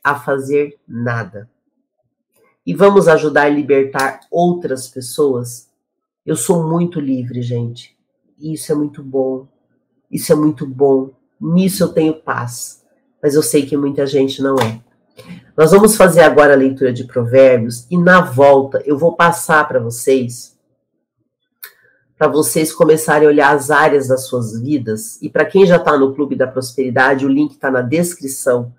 [0.03, 1.49] a fazer nada.
[2.65, 5.69] E vamos ajudar a libertar outras pessoas.
[6.25, 7.97] Eu sou muito livre, gente.
[8.37, 9.47] Isso é muito bom.
[10.11, 11.11] Isso é muito bom.
[11.39, 12.83] Nisso eu tenho paz,
[13.23, 14.81] mas eu sei que muita gente não é.
[15.55, 19.79] Nós vamos fazer agora a leitura de Provérbios e na volta eu vou passar para
[19.79, 20.56] vocês
[22.17, 25.21] para vocês começarem a olhar as áreas das suas vidas.
[25.21, 28.73] E para quem já está no Clube da Prosperidade, o link está na descrição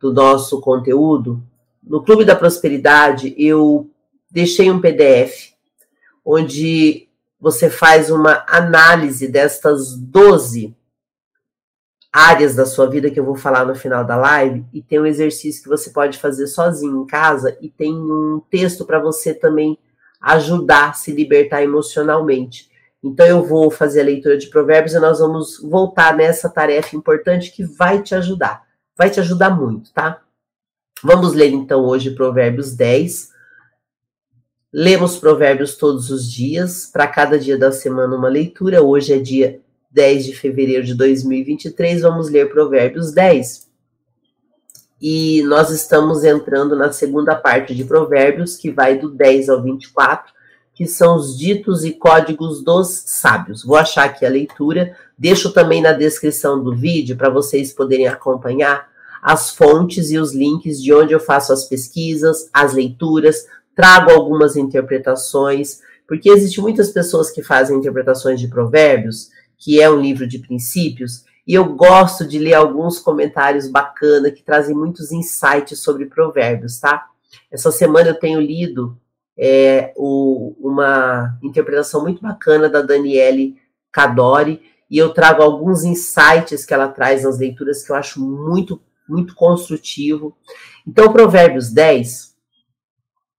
[0.00, 1.40] do nosso conteúdo.
[1.82, 3.88] No Clube da Prosperidade, eu
[4.30, 5.52] deixei um PDF
[6.24, 7.08] onde
[7.40, 10.74] você faz uma análise destas 12
[12.12, 15.06] áreas da sua vida que eu vou falar no final da live e tem um
[15.06, 19.78] exercício que você pode fazer sozinho em casa e tem um texto para você também
[20.20, 22.71] ajudar a se libertar emocionalmente.
[23.02, 27.50] Então eu vou fazer a leitura de provérbios e nós vamos voltar nessa tarefa importante
[27.50, 28.62] que vai te ajudar.
[28.96, 30.22] Vai te ajudar muito, tá?
[31.02, 33.32] Vamos ler então hoje Provérbios 10.
[34.72, 38.82] Lemos Provérbios todos os dias, para cada dia da semana uma leitura.
[38.82, 39.60] Hoje é dia
[39.90, 43.70] 10 de fevereiro de 2023, vamos ler Provérbios 10.
[45.00, 50.32] E nós estamos entrando na segunda parte de Provérbios, que vai do 10 ao 24,
[50.82, 53.62] que são os ditos e códigos dos sábios.
[53.62, 58.88] Vou achar aqui a leitura, deixo também na descrição do vídeo para vocês poderem acompanhar
[59.22, 64.56] as fontes e os links de onde eu faço as pesquisas, as leituras, trago algumas
[64.56, 70.40] interpretações, porque existem muitas pessoas que fazem interpretações de provérbios que é um livro de
[70.40, 76.80] princípios, e eu gosto de ler alguns comentários bacanas que trazem muitos insights sobre provérbios,
[76.80, 77.06] tá?
[77.52, 78.98] Essa semana eu tenho lido
[79.36, 83.56] é, o, uma interpretação muito bacana da Daniele
[83.90, 88.80] Cadori, e eu trago alguns insights que ela traz nas leituras que eu acho muito,
[89.08, 90.36] muito construtivo.
[90.86, 92.34] Então, Provérbios 10,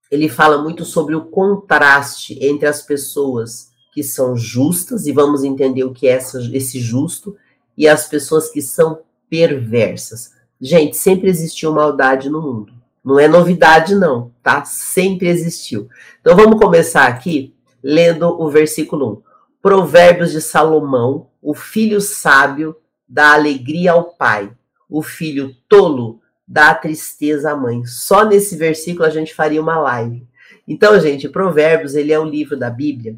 [0.10, 5.84] ele fala muito sobre o contraste entre as pessoas que são justas, e vamos entender
[5.84, 7.38] o que é essa, esse justo,
[7.78, 10.32] e as pessoas que são perversas.
[10.60, 12.73] Gente, sempre existiu maldade no mundo.
[13.04, 14.64] Não é novidade, não, tá?
[14.64, 15.90] Sempre existiu.
[16.22, 19.22] Então vamos começar aqui lendo o versículo 1.
[19.62, 22.76] Provérbios de Salomão, o filho sábio
[23.08, 24.52] dá alegria ao pai,
[24.90, 27.86] o filho tolo dá tristeza à mãe.
[27.86, 30.26] Só nesse versículo a gente faria uma live.
[30.68, 33.18] Então, gente, Provérbios, ele é um livro da Bíblia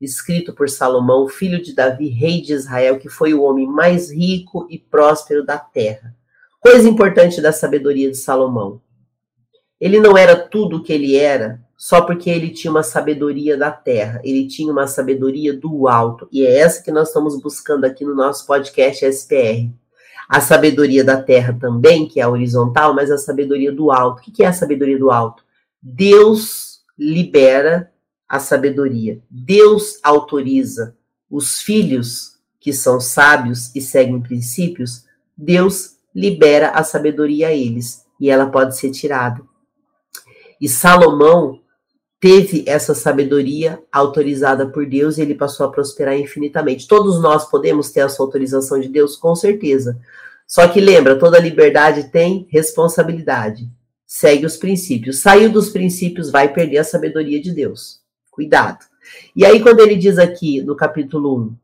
[0.00, 4.66] escrito por Salomão, filho de Davi, rei de Israel, que foi o homem mais rico
[4.68, 6.14] e próspero da terra.
[6.60, 8.80] Coisa importante da sabedoria de Salomão.
[9.84, 13.70] Ele não era tudo o que ele era só porque ele tinha uma sabedoria da
[13.70, 18.02] terra, ele tinha uma sabedoria do alto, e é essa que nós estamos buscando aqui
[18.02, 19.70] no nosso podcast SPR.
[20.26, 24.20] A sabedoria da terra também, que é horizontal, mas a sabedoria do alto.
[24.20, 25.44] O que é a sabedoria do alto?
[25.82, 27.92] Deus libera
[28.26, 29.20] a sabedoria.
[29.28, 30.96] Deus autoriza
[31.30, 35.04] os filhos que são sábios e seguem princípios,
[35.36, 39.42] Deus libera a sabedoria a eles e ela pode ser tirada.
[40.60, 41.60] E Salomão
[42.20, 46.88] teve essa sabedoria autorizada por Deus e ele passou a prosperar infinitamente.
[46.88, 50.00] Todos nós podemos ter essa autorização de Deus, com certeza.
[50.46, 53.68] Só que lembra, toda liberdade tem responsabilidade.
[54.06, 55.20] Segue os princípios.
[55.20, 58.00] Saiu dos princípios, vai perder a sabedoria de Deus.
[58.30, 58.78] Cuidado.
[59.36, 61.54] E aí, quando ele diz aqui no capítulo 1,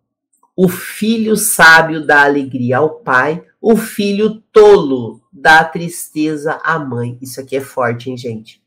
[0.57, 7.17] o filho sábio dá alegria ao pai, o filho tolo dá tristeza à mãe.
[7.23, 8.60] Isso aqui é forte, hein, gente?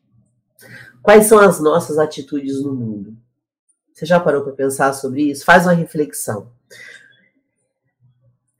[1.04, 3.14] Quais são as nossas atitudes no mundo?
[3.94, 5.44] Você já parou para pensar sobre isso?
[5.44, 6.48] Faz uma reflexão.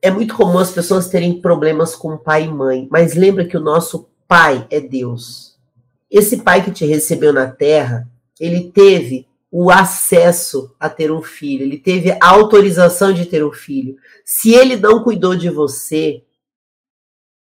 [0.02, 3.62] É muito comum as pessoas terem problemas com pai e mãe, mas lembra que o
[3.62, 5.58] nosso pai é Deus.
[6.12, 8.06] Esse pai que te recebeu na terra,
[8.38, 13.54] ele teve o acesso a ter um filho, ele teve a autorização de ter um
[13.54, 13.96] filho.
[14.26, 16.22] Se ele não cuidou de você,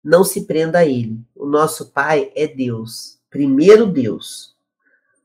[0.02, 1.20] não se prenda a ele.
[1.36, 4.53] O nosso pai é Deus, primeiro Deus.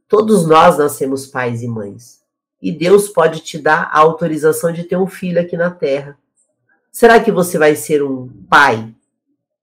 [0.08, 2.22] Todos nós nascemos pais e mães.
[2.62, 6.18] E Deus pode te dar a autorização de ter um filho aqui na terra.
[6.90, 8.92] Será que você vai ser um pai,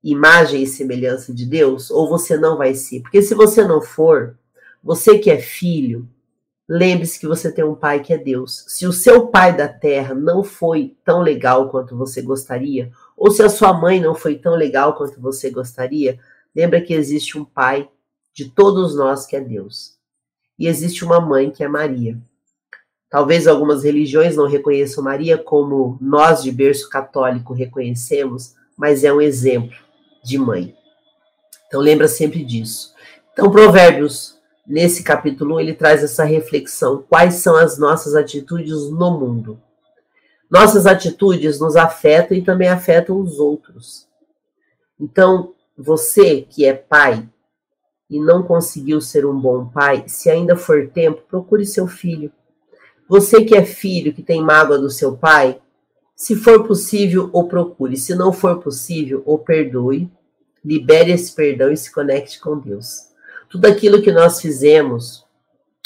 [0.03, 1.89] imagem e semelhança de Deus?
[1.89, 3.01] Ou você não vai ser?
[3.01, 4.37] Porque se você não for,
[4.83, 6.07] você que é filho,
[6.69, 8.65] lembre-se que você tem um pai que é Deus.
[8.67, 13.41] Se o seu pai da terra não foi tão legal quanto você gostaria, ou se
[13.41, 16.19] a sua mãe não foi tão legal quanto você gostaria,
[16.55, 17.89] lembra que existe um pai
[18.31, 19.94] de todos nós que é Deus
[20.57, 22.17] e existe uma mãe que é Maria.
[23.09, 29.21] Talvez algumas religiões não reconheçam Maria como nós de berço católico reconhecemos, mas é um
[29.21, 29.77] exemplo
[30.23, 30.75] de mãe.
[31.67, 32.93] Então lembra sempre disso.
[33.31, 39.17] Então Provérbios, nesse capítulo 1, ele traz essa reflexão, quais são as nossas atitudes no
[39.19, 39.61] mundo?
[40.49, 44.07] Nossas atitudes nos afetam e também afetam os outros.
[44.99, 47.27] Então, você que é pai,
[48.09, 52.31] e não conseguiu ser um bom pai, se ainda for tempo, procure seu filho.
[53.07, 55.59] Você que é filho, que tem mágoa do seu pai,
[56.15, 57.97] se for possível, o procure.
[57.97, 60.09] Se não for possível, o perdoe,
[60.63, 63.09] libere esse perdão e se conecte com Deus.
[63.49, 65.25] Tudo aquilo que nós fizemos,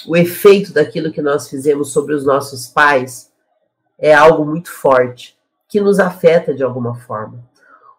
[0.08, 3.32] o efeito daquilo que nós fizemos sobre os nossos pais,
[3.98, 7.44] é algo muito forte, que nos afeta de alguma forma.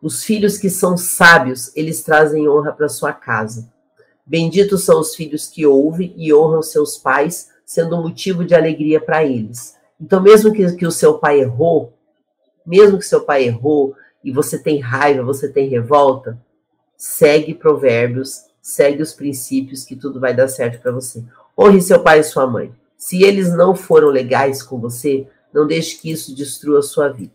[0.01, 3.71] Os filhos que são sábios, eles trazem honra para sua casa.
[4.31, 9.01] Benditos são os filhos que ouvem e honram seus pais, sendo um motivo de alegria
[9.01, 9.75] para eles.
[10.01, 11.93] Então, mesmo que, que o seu pai errou,
[12.65, 16.41] mesmo que seu pai errou e você tem raiva, você tem revolta,
[16.97, 21.25] segue provérbios, segue os princípios que tudo vai dar certo para você.
[21.59, 22.73] Honre seu pai e sua mãe.
[22.97, 27.35] Se eles não foram legais com você, não deixe que isso destrua a sua vida.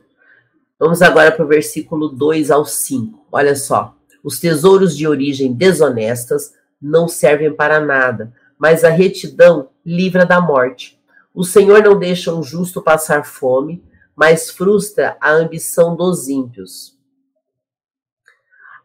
[0.79, 3.27] Vamos agora para o versículo 2 ao 5.
[3.33, 3.93] Olha só.
[4.23, 10.99] Os tesouros de origem desonestas não servem para nada, mas a retidão livra da morte.
[11.33, 13.83] O Senhor não deixa um justo passar fome,
[14.15, 16.97] mas frustra a ambição dos ímpios.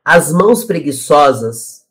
[0.05, 1.87] As mãos preguiçosas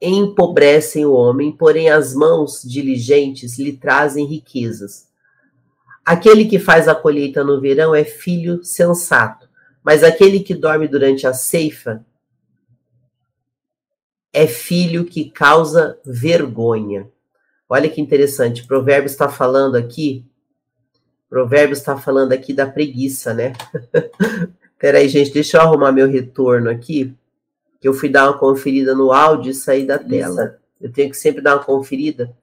[0.00, 5.08] empobrecem o homem, porém as mãos diligentes lhe trazem riquezas.
[6.04, 9.48] Aquele que faz a colheita no verão é filho sensato,
[9.82, 12.04] mas aquele que dorme durante a ceifa
[14.34, 17.08] é filho que causa vergonha.
[17.68, 20.26] Olha que interessante, Provérbios está falando aqui,
[21.30, 23.52] Provérbios está falando aqui da preguiça, né?
[24.78, 27.14] Peraí, gente, deixa eu arrumar meu retorno aqui,
[27.80, 30.58] que eu fui dar uma conferida no áudio e sair da tela.
[30.80, 32.36] Eu tenho que sempre dar uma conferida,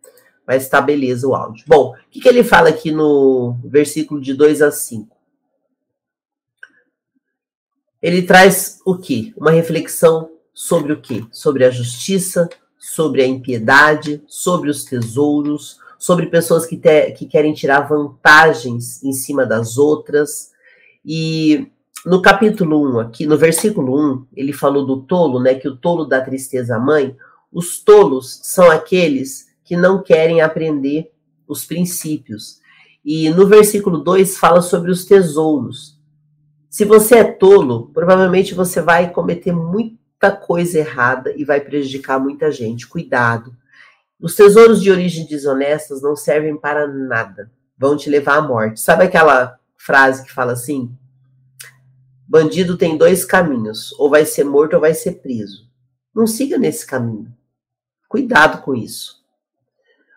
[0.48, 1.66] mas está beleza o áudio.
[1.68, 5.16] Bom, o que, que ele fala aqui no versículo de 2 a 5?
[8.02, 9.32] Ele traz o quê?
[9.38, 11.24] Uma reflexão sobre o quê?
[11.32, 17.54] Sobre a justiça, sobre a impiedade, sobre os tesouros, sobre pessoas que, te, que querem
[17.54, 20.52] tirar vantagens em cima das outras.
[21.06, 21.68] E
[22.06, 25.54] no capítulo 1, aqui, no versículo 1, ele falou do tolo, né?
[25.54, 27.16] Que o tolo dá tristeza à mãe.
[27.52, 31.12] Os tolos são aqueles que não querem aprender
[31.48, 32.60] os princípios.
[33.06, 36.00] E no versículo 2 fala sobre os tesouros.
[36.70, 42.20] Se você é tolo, provavelmente você vai cometer muito muita coisa errada e vai prejudicar
[42.20, 42.88] muita gente.
[42.88, 43.56] Cuidado.
[44.20, 47.52] Os tesouros de origem desonestas não servem para nada.
[47.76, 48.80] Vão te levar à morte.
[48.80, 50.96] Sabe aquela frase que fala assim?
[52.28, 55.68] Bandido tem dois caminhos: ou vai ser morto ou vai ser preso.
[56.14, 57.34] Não siga nesse caminho.
[58.08, 59.22] Cuidado com isso.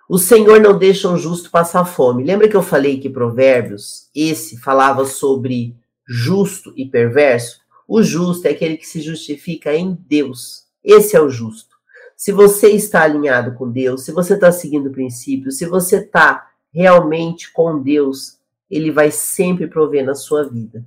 [0.06, 2.24] O Senhor não deixa um justo passar fome.
[2.24, 5.74] Lembra que eu falei que Provérbios, esse falava sobre
[6.06, 7.63] justo e perverso?
[7.86, 10.64] O justo é aquele que se justifica em Deus.
[10.82, 11.74] Esse é o justo.
[12.16, 17.52] Se você está alinhado com Deus, se você está seguindo princípios, se você está realmente
[17.52, 18.38] com Deus,
[18.70, 20.84] Ele vai sempre prover na sua vida.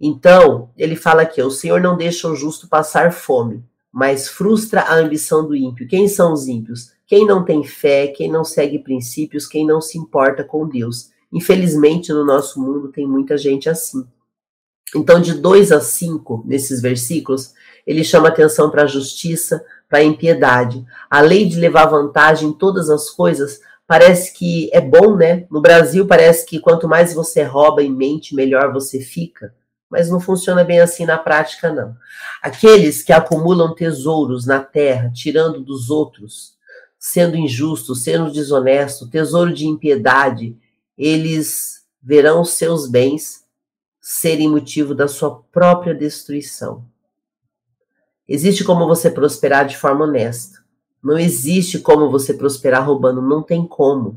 [0.00, 4.94] Então, ele fala aqui: o Senhor não deixa o justo passar fome, mas frustra a
[4.94, 5.88] ambição do ímpio.
[5.88, 6.92] Quem são os ímpios?
[7.06, 11.10] Quem não tem fé, quem não segue princípios, quem não se importa com Deus.
[11.32, 14.06] Infelizmente, no nosso mundo tem muita gente assim.
[14.94, 17.54] Então, de 2 a 5, nesses versículos,
[17.86, 20.84] ele chama atenção para a justiça, para a impiedade.
[21.10, 25.46] A lei de levar vantagem em todas as coisas parece que é bom, né?
[25.50, 29.52] No Brasil, parece que quanto mais você rouba em mente, melhor você fica
[29.90, 31.96] mas não funciona bem assim na prática, não.
[32.42, 36.54] Aqueles que acumulam tesouros na terra, tirando dos outros,
[36.98, 40.56] sendo injustos, sendo desonestos, tesouro de impiedade,
[40.98, 43.44] eles verão seus bens
[44.08, 46.84] serem motivo da sua própria destruição.
[48.28, 50.60] Existe como você prosperar de forma honesta.
[51.02, 54.16] Não existe como você prosperar roubando, não tem como.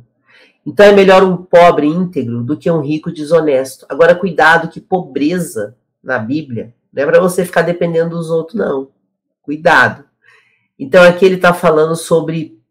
[0.64, 3.84] Então é melhor um pobre íntegro do que um rico desonesto.
[3.90, 8.92] Agora, cuidado que pobreza na Bíblia não é para você ficar dependendo dos outros, não.
[9.42, 10.04] Cuidado.
[10.78, 12.62] Então aqui ele está falando sobre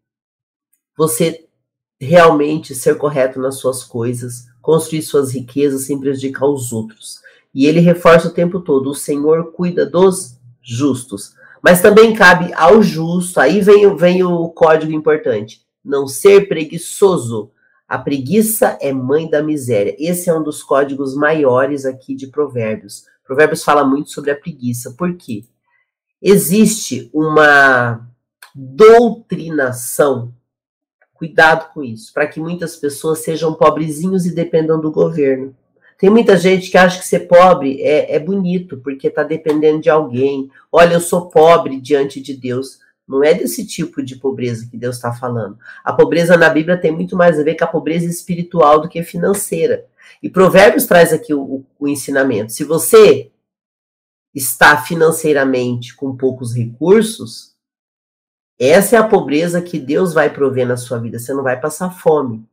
[0.95, 1.45] você
[1.99, 7.19] realmente ser correto nas suas coisas, construir suas riquezas sem prejudicar os outros.
[7.53, 11.33] E ele reforça o tempo todo: o Senhor cuida dos justos.
[11.61, 17.51] Mas também cabe ao justo, aí vem, vem o código importante: não ser preguiçoso
[17.89, 19.95] a preguiça é mãe da miséria.
[19.97, 23.05] Esse é um dos códigos maiores aqui de Provérbios.
[23.25, 24.91] Provérbios fala muito sobre a preguiça.
[24.91, 25.43] Por quê?
[26.21, 28.07] Existe uma
[28.53, 30.31] doutrinação,
[31.19, 35.53] cuidado com isso, para que muitas pessoas sejam pobrezinhos e dependam do governo.
[35.97, 39.89] Tem muita gente que acha que ser pobre é, é bonito, porque está dependendo de
[39.89, 40.49] alguém.
[40.71, 42.79] Olha, eu sou pobre diante de Deus.
[43.05, 45.57] Não é desse tipo de pobreza que Deus está falando.
[45.83, 49.03] A pobreza na Bíblia tem muito mais a ver com a pobreza espiritual do que
[49.03, 49.85] financeira.
[50.23, 52.53] E Provérbios traz aqui o, o ensinamento.
[52.53, 53.29] Se você
[54.33, 57.55] está financeiramente com poucos recursos,
[58.59, 61.17] essa é a pobreza que Deus vai prover na sua vida.
[61.17, 62.45] Você não vai passar fome.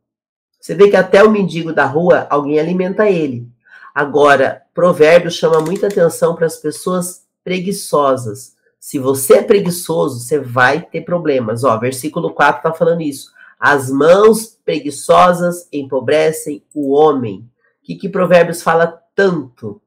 [0.60, 3.48] Você vê que até o mendigo da rua, alguém alimenta ele.
[3.94, 10.80] Agora, Provérbios chama muita atenção para as pessoas preguiçosas se você é preguiçoso, você vai
[10.80, 11.64] ter problemas.
[11.64, 13.32] Ó, versículo 4 está falando isso.
[13.58, 17.50] As mãos preguiçosas empobrecem o homem.
[17.82, 19.82] O que, que Provérbios fala tanto?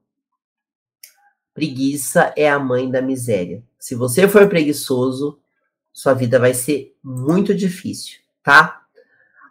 [1.53, 3.63] Preguiça é a mãe da miséria.
[3.79, 5.38] Se você for preguiçoso,
[5.99, 8.83] sua vida vai ser muito difícil, tá?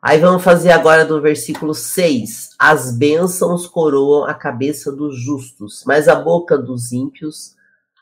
[0.00, 2.54] Aí vamos fazer agora do versículo 6.
[2.58, 7.54] As bênçãos coroam a cabeça dos justos, mas a boca dos ímpios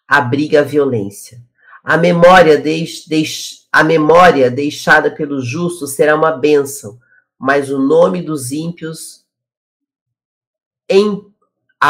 [0.06, 1.42] abriga a violência.
[1.82, 7.00] A memória, deix, deix, a memória deixada pelos justos será uma bênção,
[7.36, 9.24] mas o nome dos ímpios
[10.88, 11.20] em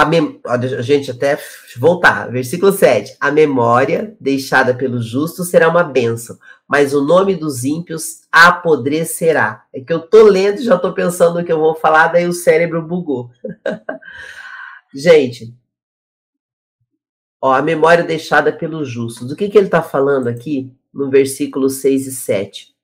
[0.03, 1.39] a, a gente até
[1.79, 3.17] voltar, versículo 7.
[3.21, 9.65] A memória deixada pelos justos será uma bênção, mas o nome dos ímpios apodrecerá.
[9.73, 12.27] É que eu tô lendo e já tô pensando no que eu vou falar, daí
[12.27, 13.31] o cérebro bugou.
[14.95, 15.55] gente,
[17.41, 19.31] Ó, a memória deixada pelos justos.
[19.31, 22.75] O que, que ele está falando aqui no versículo 6 e 7?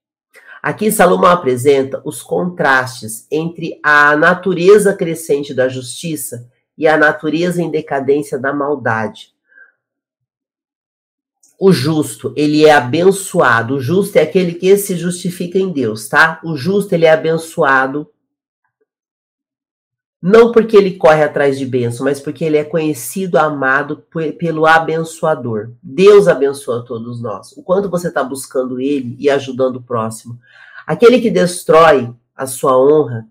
[0.63, 7.71] Aqui Salomão apresenta os contrastes entre a natureza crescente da justiça e a natureza em
[7.71, 9.33] decadência da maldade.
[11.59, 13.77] O justo, ele é abençoado.
[13.77, 16.41] O justo é aquele que se justifica em Deus, tá?
[16.43, 18.13] O justo, ele é abençoado
[20.23, 24.05] não porque ele corre atrás de bênção, mas porque ele é conhecido, amado
[24.39, 25.73] pelo abençoador.
[25.83, 27.51] Deus abençoa todos nós.
[27.57, 30.39] O quanto você está buscando ele e ajudando o próximo.
[30.87, 33.27] Aquele que destrói a sua honra,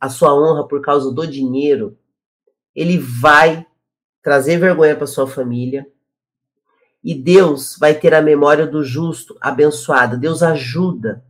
[0.00, 1.96] a sua honra por causa do dinheiro,
[2.76, 3.66] ele vai
[4.22, 5.86] trazer vergonha para sua família.
[7.02, 10.16] E Deus vai ter a memória do justo abençoada.
[10.16, 11.24] Deus ajuda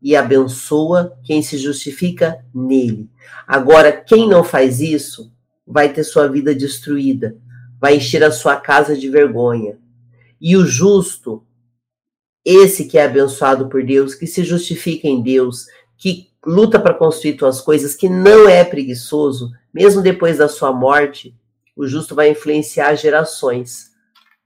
[0.00, 3.10] e abençoa quem se justifica nele.
[3.46, 5.32] Agora, quem não faz isso
[5.66, 7.36] vai ter sua vida destruída,
[7.80, 9.78] vai encher a sua casa de vergonha.
[10.38, 11.42] E o justo,
[12.44, 15.64] esse que é abençoado por Deus, que se justifica em Deus,
[15.96, 21.36] que luta para construir suas coisas, que não é preguiçoso, mesmo depois da sua morte,
[21.74, 23.90] o justo vai influenciar gerações.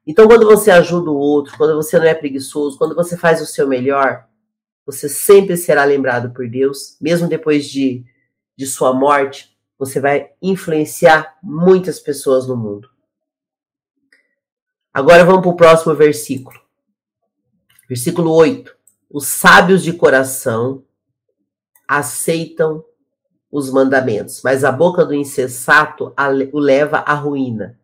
[0.06, 3.46] Então, quando você ajuda o outro, quando você não é preguiçoso, quando você faz o
[3.46, 4.26] seu melhor,
[4.86, 8.06] você sempre será lembrado por Deus, mesmo depois de,
[8.56, 12.88] de sua morte, você vai influenciar muitas pessoas no mundo.
[14.94, 16.58] Agora vamos para o próximo versículo.
[17.86, 18.74] Versículo 8.
[19.10, 20.82] Os sábios de coração
[21.86, 22.82] aceitam
[23.50, 26.12] os mandamentos, mas a boca do insensato
[26.52, 27.78] o leva à ruína.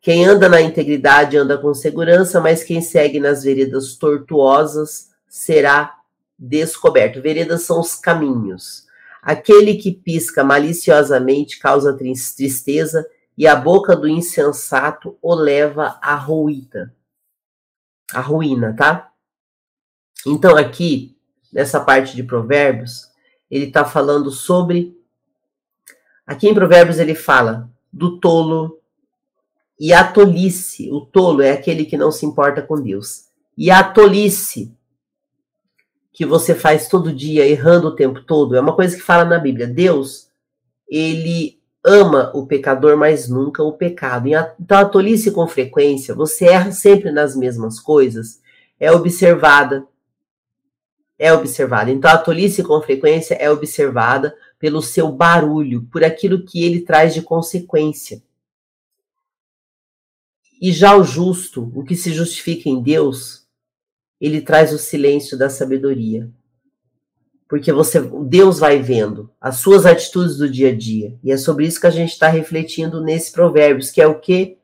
[0.00, 5.98] Quem anda na integridade anda com segurança, mas quem segue nas veredas tortuosas será
[6.38, 7.22] descoberto.
[7.22, 8.86] Veredas são os caminhos.
[9.22, 13.06] Aquele que pisca maliciosamente causa tristeza,
[13.38, 16.94] e a boca do insensato o leva à ruína.
[18.12, 19.10] A ruína, tá?
[20.26, 21.16] Então, aqui,
[21.52, 23.10] nessa parte de Provérbios,
[23.50, 25.00] ele está falando sobre.
[26.26, 28.80] Aqui em Provérbios ele fala do tolo
[29.78, 30.90] e a tolice.
[30.90, 33.26] O tolo é aquele que não se importa com Deus.
[33.58, 34.72] E a tolice
[36.12, 39.38] que você faz todo dia, errando o tempo todo, é uma coisa que fala na
[39.38, 39.66] Bíblia.
[39.66, 40.28] Deus,
[40.88, 44.28] ele ama o pecador, mas nunca o pecado.
[44.60, 48.40] Então a tolice com frequência, você erra sempre nas mesmas coisas,
[48.78, 49.86] é observada.
[51.18, 51.90] É observada.
[51.90, 57.12] Então a tolice com frequência é observada pelo seu barulho, por aquilo que ele traz
[57.12, 58.22] de consequência.
[60.60, 63.44] E já o justo, o que se justifica em Deus,
[64.20, 66.30] ele traz o silêncio da sabedoria.
[67.48, 71.18] Porque você, Deus vai vendo as suas atitudes do dia a dia.
[71.24, 74.58] E é sobre isso que a gente está refletindo nesse provérbios, que é o que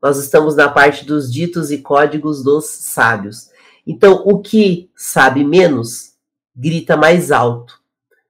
[0.00, 3.50] nós estamos na parte dos ditos e códigos dos sábios.
[3.86, 6.14] Então, o que sabe menos,
[6.56, 7.83] grita mais alto.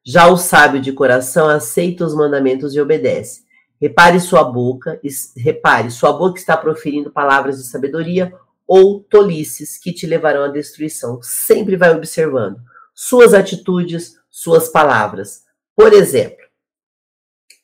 [0.07, 3.45] Já o sábio de coração aceita os mandamentos e obedece.
[3.81, 5.01] Repare sua boca,
[5.37, 8.33] repare, sua boca está proferindo palavras de sabedoria
[8.67, 11.21] ou tolices que te levarão à destruição.
[11.23, 12.59] Sempre vai observando
[12.95, 15.43] suas atitudes, suas palavras.
[15.75, 16.45] Por exemplo,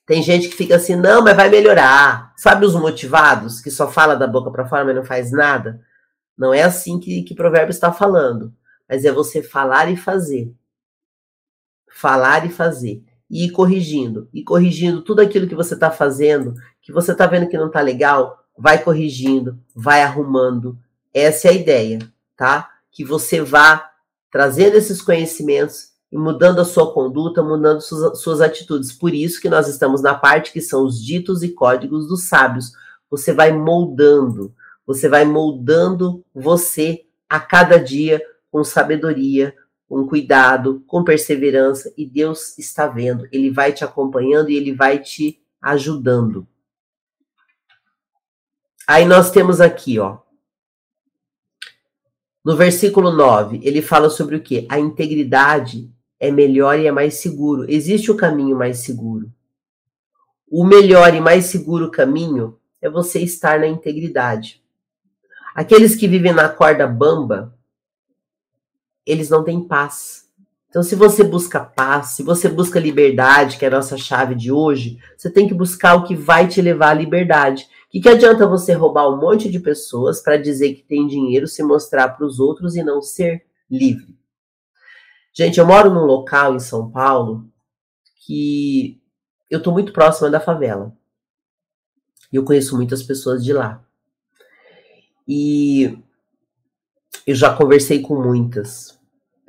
[0.07, 2.33] tem gente que fica assim, não, mas vai melhorar.
[2.37, 5.81] Sabe os motivados que só fala da boca para fora, mas não faz nada?
[6.37, 8.53] Não é assim que, que provérbio está falando.
[8.89, 10.53] Mas é você falar e fazer.
[11.91, 13.03] Falar e fazer.
[13.29, 14.29] E ir corrigindo.
[14.33, 17.81] E corrigindo tudo aquilo que você está fazendo, que você está vendo que não está
[17.81, 20.79] legal, vai corrigindo, vai arrumando,
[21.13, 21.99] essa é a ideia,
[22.37, 22.71] tá?
[22.91, 23.91] Que você vá
[24.31, 28.93] trazendo esses conhecimentos e mudando a sua conduta, mudando suas, suas atitudes.
[28.93, 32.73] Por isso que nós estamos na parte que são os ditos e códigos dos sábios.
[33.11, 34.55] Você vai moldando,
[34.87, 38.21] você vai moldando você a cada dia
[38.51, 39.55] com sabedoria,
[39.91, 45.01] com cuidado, com perseverança, e Deus está vendo, Ele vai te acompanhando e Ele vai
[45.01, 46.47] te ajudando.
[48.87, 50.19] Aí nós temos aqui, ó,
[52.45, 54.65] no versículo 9, ele fala sobre o que?
[54.71, 57.69] A integridade é melhor e é mais seguro.
[57.69, 59.31] Existe o caminho mais seguro.
[60.49, 64.63] O melhor e mais seguro caminho é você estar na integridade.
[65.55, 67.55] Aqueles que vivem na corda bamba,
[69.11, 70.29] eles não têm paz.
[70.69, 74.53] Então, se você busca paz, se você busca liberdade, que é a nossa chave de
[74.53, 77.65] hoje, você tem que buscar o que vai te levar à liberdade.
[77.65, 81.49] O que, que adianta você roubar um monte de pessoas para dizer que tem dinheiro,
[81.49, 84.17] se mostrar para os outros e não ser livre?
[85.33, 87.49] Gente, eu moro num local em São Paulo
[88.25, 89.01] que
[89.51, 90.97] eu estou muito próxima da favela.
[92.33, 93.85] E eu conheço muitas pessoas de lá.
[95.27, 95.99] E
[97.27, 99.00] eu já conversei com muitas.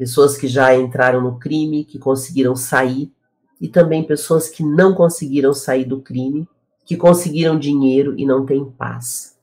[0.01, 3.13] Pessoas que já entraram no crime, que conseguiram sair,
[3.61, 6.49] e também pessoas que não conseguiram sair do crime
[6.83, 9.37] que conseguiram dinheiro e não têm paz.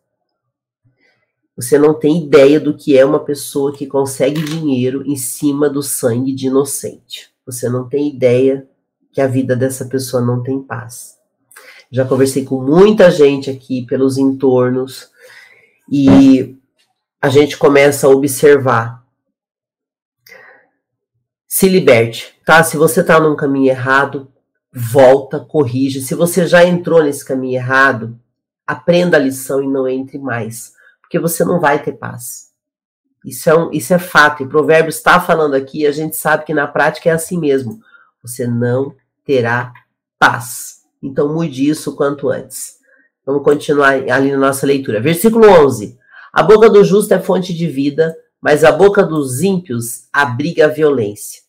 [1.55, 5.81] Você não tem ideia do que é uma pessoa que consegue dinheiro em cima do
[5.81, 7.31] sangue de inocente.
[7.47, 8.69] Você não tem ideia
[9.13, 11.19] que a vida dessa pessoa não tem paz.
[11.89, 15.09] Já conversei com muita gente aqui pelos entornos
[15.89, 16.57] e
[17.23, 19.07] a gente começa a observar.
[21.49, 22.63] Se liberte, tá?
[22.63, 24.31] Se você tá num caminho errado,
[24.71, 26.03] volta, corrige.
[26.03, 28.21] Se você já entrou nesse caminho errado,
[28.67, 32.53] aprenda a lição e não entre mais, porque você não vai ter paz.
[33.25, 34.43] Isso é, um, isso é fato.
[34.43, 37.81] E Provérbios está falando aqui, a gente sabe que na prática é assim mesmo.
[38.23, 38.95] Você não
[39.25, 39.73] terá
[40.19, 40.83] paz.
[41.03, 42.77] Então mude isso quanto antes.
[43.25, 45.01] Vamos continuar ali na nossa leitura.
[45.01, 45.99] Versículo 11.
[46.31, 50.69] A boca do justo é fonte de vida, mas a boca dos ímpios abriga a
[50.69, 51.43] violência.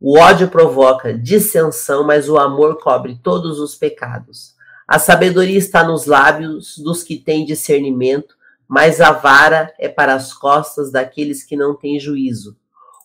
[0.00, 4.54] O ódio provoca dissensão, mas o amor cobre todos os pecados.
[4.86, 8.34] A sabedoria está nos lábios dos que têm discernimento,
[8.66, 12.56] mas a vara é para as costas daqueles que não têm juízo.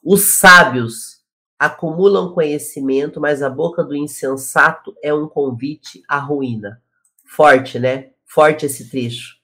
[0.04, 1.18] Os sábios
[1.60, 6.82] acumulam conhecimento, mas a boca do insensato é um convite à ruína.
[7.26, 8.12] Forte, né?
[8.26, 9.36] Forte esse trecho.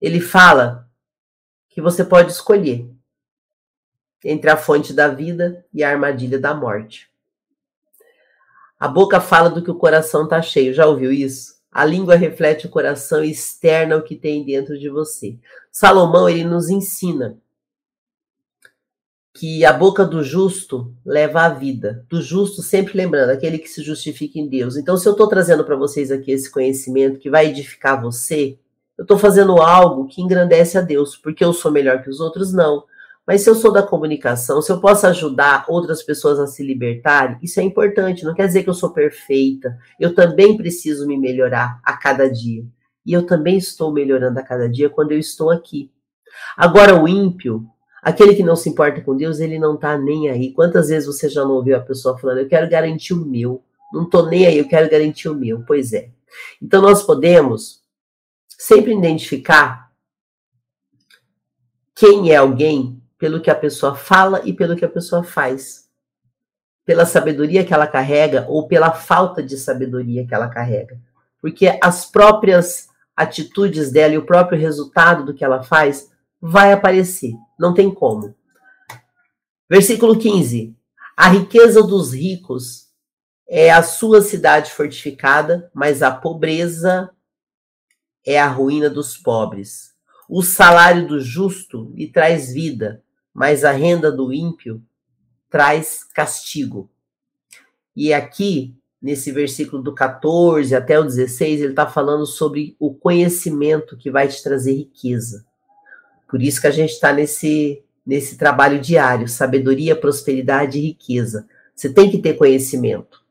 [0.00, 0.87] Ele fala
[1.78, 2.90] que você pode escolher
[4.24, 7.08] entre a fonte da vida e a armadilha da morte.
[8.80, 10.74] A boca fala do que o coração está cheio.
[10.74, 11.54] Já ouviu isso?
[11.70, 15.38] A língua reflete o coração e externa o que tem dentro de você.
[15.70, 17.38] Salomão ele nos ensina
[19.32, 22.04] que a boca do justo leva à vida.
[22.08, 24.76] Do justo, sempre lembrando, aquele que se justifica em Deus.
[24.76, 28.58] Então, se eu estou trazendo para vocês aqui esse conhecimento que vai edificar você,
[28.98, 32.52] eu estou fazendo algo que engrandece a Deus, porque eu sou melhor que os outros?
[32.52, 32.82] Não.
[33.24, 37.38] Mas se eu sou da comunicação, se eu posso ajudar outras pessoas a se libertarem,
[37.40, 38.24] isso é importante.
[38.24, 39.78] Não quer dizer que eu sou perfeita.
[40.00, 42.64] Eu também preciso me melhorar a cada dia.
[43.06, 45.92] E eu também estou melhorando a cada dia quando eu estou aqui.
[46.56, 47.66] Agora, o ímpio,
[48.02, 50.52] aquele que não se importa com Deus, ele não está nem aí.
[50.52, 53.62] Quantas vezes você já não ouviu a pessoa falando, eu quero garantir o meu.
[53.92, 55.62] Não estou nem aí, eu quero garantir o meu.
[55.66, 56.08] Pois é.
[56.60, 57.86] Então, nós podemos
[58.58, 59.92] sempre identificar
[61.94, 65.88] quem é alguém pelo que a pessoa fala e pelo que a pessoa faz.
[66.84, 71.00] Pela sabedoria que ela carrega ou pela falta de sabedoria que ela carrega.
[71.40, 77.34] Porque as próprias atitudes dela e o próprio resultado do que ela faz vai aparecer.
[77.58, 78.34] Não tem como.
[79.68, 80.74] Versículo 15.
[81.16, 82.88] A riqueza dos ricos
[83.46, 87.10] é a sua cidade fortificada, mas a pobreza
[88.28, 89.94] é a ruína dos pobres.
[90.28, 93.02] O salário do justo lhe traz vida,
[93.32, 94.82] mas a renda do ímpio
[95.48, 96.90] traz castigo.
[97.96, 103.96] E aqui, nesse versículo do 14 até o 16, ele está falando sobre o conhecimento
[103.96, 105.46] que vai te trazer riqueza.
[106.28, 111.48] Por isso que a gente está nesse, nesse trabalho diário: sabedoria, prosperidade e riqueza.
[111.74, 113.24] Você tem que ter conhecimento,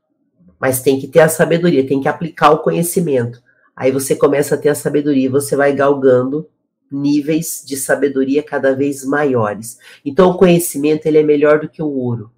[0.60, 3.46] mas tem que ter a sabedoria, tem que aplicar o conhecimento.
[3.78, 6.50] Aí você começa a ter a sabedoria, você vai galgando
[6.92, 9.78] níveis de sabedoria cada vez maiores.
[10.04, 12.32] Então o conhecimento ele é melhor do que o ouro.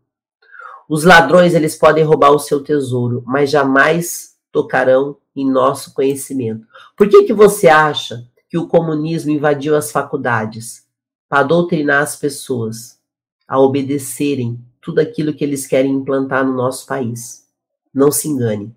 [0.90, 6.68] Os ladrões eles podem roubar o seu tesouro, mas jamais tocarão em nosso conhecimento.
[6.98, 10.86] Por que que você acha que o comunismo invadiu as faculdades?
[11.30, 13.00] Para doutrinar as pessoas
[13.48, 17.48] a obedecerem tudo aquilo que eles querem implantar no nosso país.
[17.94, 18.76] Não se engane.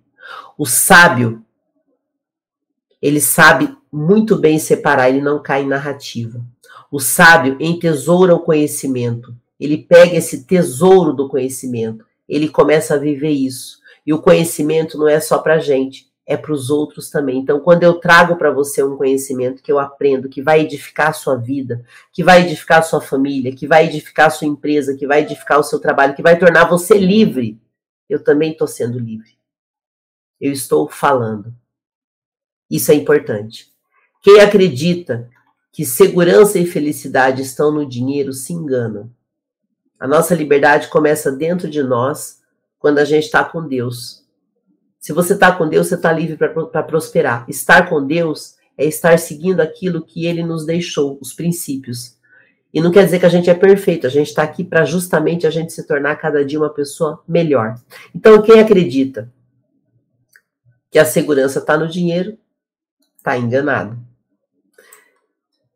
[0.57, 1.43] O sábio
[3.03, 6.41] ele sabe muito bem separar, ele não cai em narrativa.
[6.89, 13.31] O sábio entesoura o conhecimento, ele pega esse tesouro do conhecimento, ele começa a viver
[13.31, 13.79] isso.
[14.05, 17.39] E o conhecimento não é só para gente, é para os outros também.
[17.39, 21.13] Então, quando eu trago para você um conhecimento que eu aprendo, que vai edificar a
[21.13, 21.83] sua vida,
[22.13, 25.59] que vai edificar a sua família, que vai edificar a sua empresa, que vai edificar
[25.59, 27.59] o seu trabalho, que vai tornar você livre,
[28.09, 29.37] eu também estou sendo livre.
[30.39, 31.53] Eu estou falando.
[32.73, 33.71] Isso é importante.
[34.23, 35.29] Quem acredita
[35.71, 39.11] que segurança e felicidade estão no dinheiro se engana.
[39.99, 42.41] A nossa liberdade começa dentro de nós
[42.79, 44.25] quando a gente está com Deus.
[44.99, 47.45] Se você está com Deus, você está livre para prosperar.
[47.47, 52.17] Estar com Deus é estar seguindo aquilo que Ele nos deixou, os princípios.
[52.73, 55.45] E não quer dizer que a gente é perfeito, a gente está aqui para justamente
[55.45, 57.75] a gente se tornar cada dia uma pessoa melhor.
[58.15, 59.31] Então, quem acredita
[60.89, 62.35] que a segurança está no dinheiro,
[63.23, 63.97] está enganado.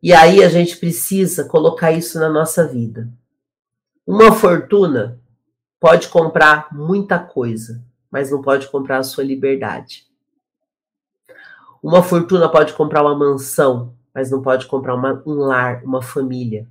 [0.02, 3.08] E aí a gente precisa colocar isso na nossa vida.
[4.06, 5.18] Uma fortuna
[5.80, 10.06] pode comprar muita coisa, mas não pode comprar a sua liberdade.
[11.82, 16.68] Uma fortuna pode comprar uma mansão, mas não pode comprar uma, um lar, uma família.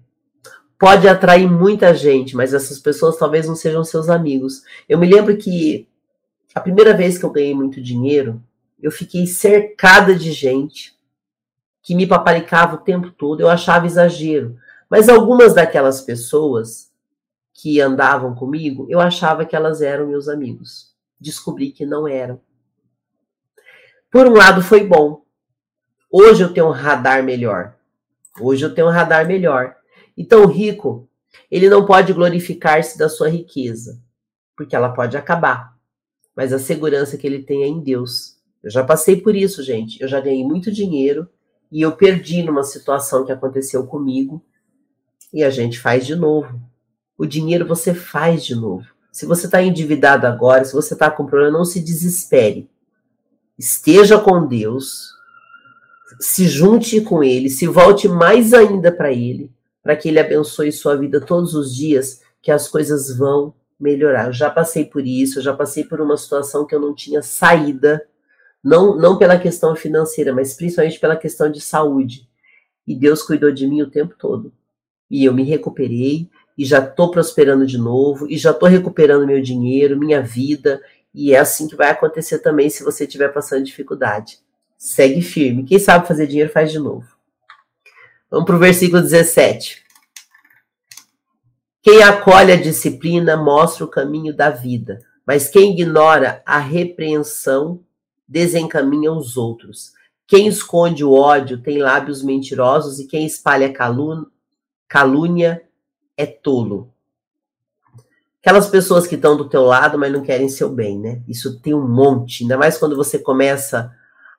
[0.78, 4.61] Pode atrair muita gente, mas essas pessoas talvez não sejam seus amigos.
[4.88, 5.88] Eu me lembro que
[6.53, 8.41] a primeira vez que eu ganhei muito dinheiro,
[8.82, 10.95] eu fiquei cercada de gente
[11.82, 14.57] que me paparicava o tempo todo, eu achava exagero.
[14.89, 16.91] Mas algumas daquelas pessoas
[17.53, 20.93] que andavam comigo, eu achava que elas eram meus amigos.
[21.19, 22.39] Descobri que não eram.
[24.11, 25.23] Por um lado foi bom.
[26.09, 27.75] Hoje eu tenho um radar melhor.
[28.39, 29.75] Hoje eu tenho um radar melhor.
[30.15, 31.09] Então o rico,
[31.49, 33.99] ele não pode glorificar-se da sua riqueza,
[34.55, 35.75] porque ela pode acabar.
[36.36, 38.37] Mas a segurança que ele tem é em Deus.
[38.64, 40.01] Eu já passei por isso, gente.
[40.01, 41.28] Eu já ganhei muito dinheiro
[41.72, 44.41] e eu perdi numa situação que aconteceu comigo
[45.34, 46.60] e a gente faz de novo.
[47.18, 48.86] O dinheiro você faz de novo.
[49.12, 52.70] Se você está endividado agora, se você está com problema, não se desespere.
[53.58, 55.10] Esteja com Deus,
[56.20, 59.51] se junte com Ele, se volte mais ainda para Ele,
[59.82, 64.28] para que Ele abençoe sua vida todos os dias, que as coisas vão melhorar.
[64.28, 67.22] Eu já passei por isso, eu já passei por uma situação que eu não tinha
[67.22, 68.05] saída,
[68.68, 72.28] não, não pela questão financeira, mas principalmente pela questão de saúde.
[72.86, 74.51] E Deus cuidou de mim o tempo todo.
[75.09, 79.41] E eu me recuperei, e já estou prosperando de novo, e já estou recuperando meu
[79.41, 80.82] dinheiro, minha vida,
[81.13, 84.39] e é assim que vai acontecer também se você estiver passando dificuldade.
[84.78, 85.63] Segue firme.
[85.63, 87.07] Quem sabe fazer dinheiro faz de novo.
[88.30, 89.82] Vamos para o versículo 17.
[91.82, 97.87] Quem acolhe a disciplina mostra o caminho da vida, mas quem ignora a repreensão
[98.28, 99.93] desencaminha os outros.
[100.28, 103.73] Quem esconde o ódio tem lábios mentirosos e quem espalha
[104.88, 105.63] calúnia
[106.17, 106.91] é tolo.
[108.41, 111.21] Aquelas pessoas que estão do teu lado, mas não querem seu bem, né?
[111.28, 113.91] Isso tem um monte, ainda mais quando você começa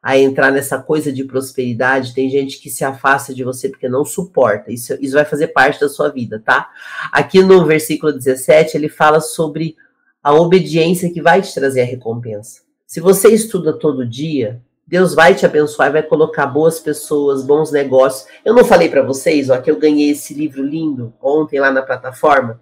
[0.03, 4.05] a entrar nessa coisa de prosperidade, tem gente que se afasta de você porque não
[4.05, 4.72] suporta.
[4.72, 6.70] Isso, isso vai fazer parte da sua vida, tá?
[7.11, 9.76] Aqui no versículo 17, ele fala sobre
[10.22, 12.68] a obediência que vai te trazer a recompensa.
[12.89, 18.26] Se você estuda todo dia, Deus vai te abençoar, vai colocar boas pessoas, bons negócios.
[18.43, 21.82] Eu não falei para vocês, ó, que eu ganhei esse livro lindo ontem lá na
[21.82, 22.59] plataforma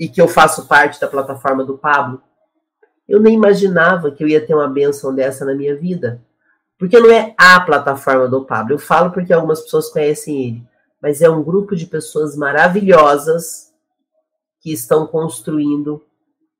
[0.00, 2.22] e que eu faço parte da plataforma do Pablo.
[3.06, 6.22] Eu nem imaginava que eu ia ter uma benção dessa na minha vida.
[6.78, 8.72] Porque não é a plataforma do Pablo.
[8.72, 10.62] Eu falo porque algumas pessoas conhecem ele.
[11.02, 13.74] Mas é um grupo de pessoas maravilhosas
[14.58, 16.02] que estão construindo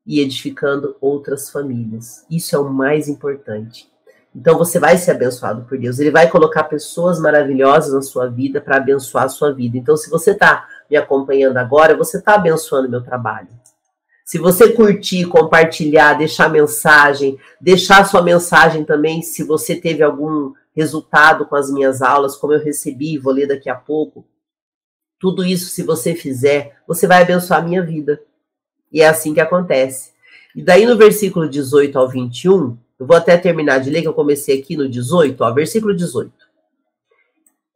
[0.08, 2.24] e edificando outras famílias.
[2.30, 3.86] Isso é o mais importante.
[4.34, 5.98] Então você vai ser abençoado por Deus.
[5.98, 9.76] Ele vai colocar pessoas maravilhosas na sua vida para abençoar a sua vida.
[9.76, 13.48] Então, se você está me acompanhando agora, você está abençoando meu trabalho.
[14.24, 21.46] Se você curtir, compartilhar, deixar mensagem, deixar sua mensagem também se você teve algum resultado
[21.46, 24.26] com as minhas aulas, como eu recebi, vou ler daqui a pouco.
[25.18, 28.20] Tudo isso, se você fizer, você vai abençoar a minha vida.
[28.92, 30.12] E é assim que acontece.
[30.54, 34.14] E daí no versículo 18 ao 21, eu vou até terminar de ler, que eu
[34.14, 36.32] comecei aqui no 18, ó, versículo 18.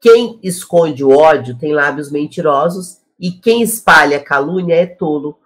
[0.01, 5.39] Quem esconde o ódio tem lábios mentirosos, e quem espalha calúnia é tolo.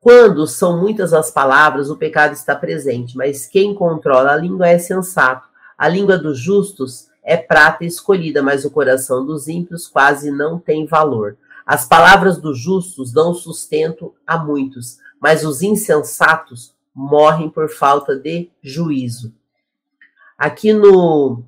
[0.00, 4.78] Quando são muitas as palavras, o pecado está presente, mas quem controla a língua é
[4.78, 5.48] sensato.
[5.76, 10.86] A língua dos justos é prata escolhida, mas o coração dos ímpios quase não tem
[10.86, 11.36] valor.
[11.66, 18.50] As palavras dos justos dão sustento a muitos, mas os insensatos morrem por falta de
[18.62, 19.34] juízo.
[20.36, 21.42] Aqui no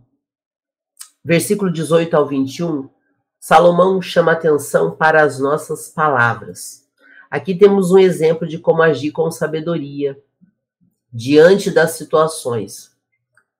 [1.22, 2.88] versículo 18 ao 21,
[3.38, 6.86] Salomão chama atenção para as nossas palavras.
[7.30, 10.18] Aqui temos um exemplo de como agir com sabedoria
[11.12, 12.96] diante das situações.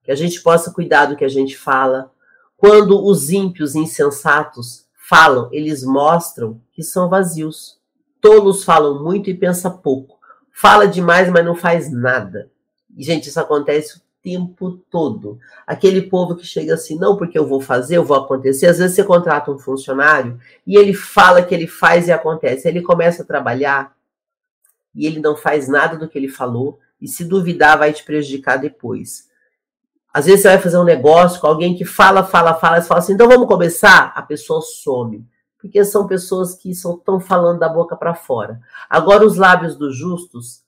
[0.03, 2.11] Que a gente possa cuidar do que a gente fala.
[2.55, 7.79] Quando os ímpios insensatos falam, eles mostram que são vazios.
[8.19, 10.19] Tolos falam muito e pensa pouco.
[10.51, 12.51] Fala demais, mas não faz nada.
[12.95, 15.39] E, gente, isso acontece tempo todo.
[15.65, 18.65] Aquele povo que chega assim, não porque eu vou fazer, eu vou acontecer.
[18.67, 22.67] Às vezes você contrata um funcionário e ele fala que ele faz e acontece.
[22.67, 23.95] Ele começa a trabalhar
[24.93, 28.57] e ele não faz nada do que ele falou e se duvidar vai te prejudicar
[28.57, 29.29] depois.
[30.17, 33.01] Às vezes você vai fazer um negócio com alguém que fala, fala, fala, e fala
[33.01, 34.11] assim, então vamos começar?
[34.15, 35.23] A pessoa some.
[35.59, 38.59] Porque são pessoas que estão falando da boca para fora.
[38.89, 40.63] Agora, os lábios dos justos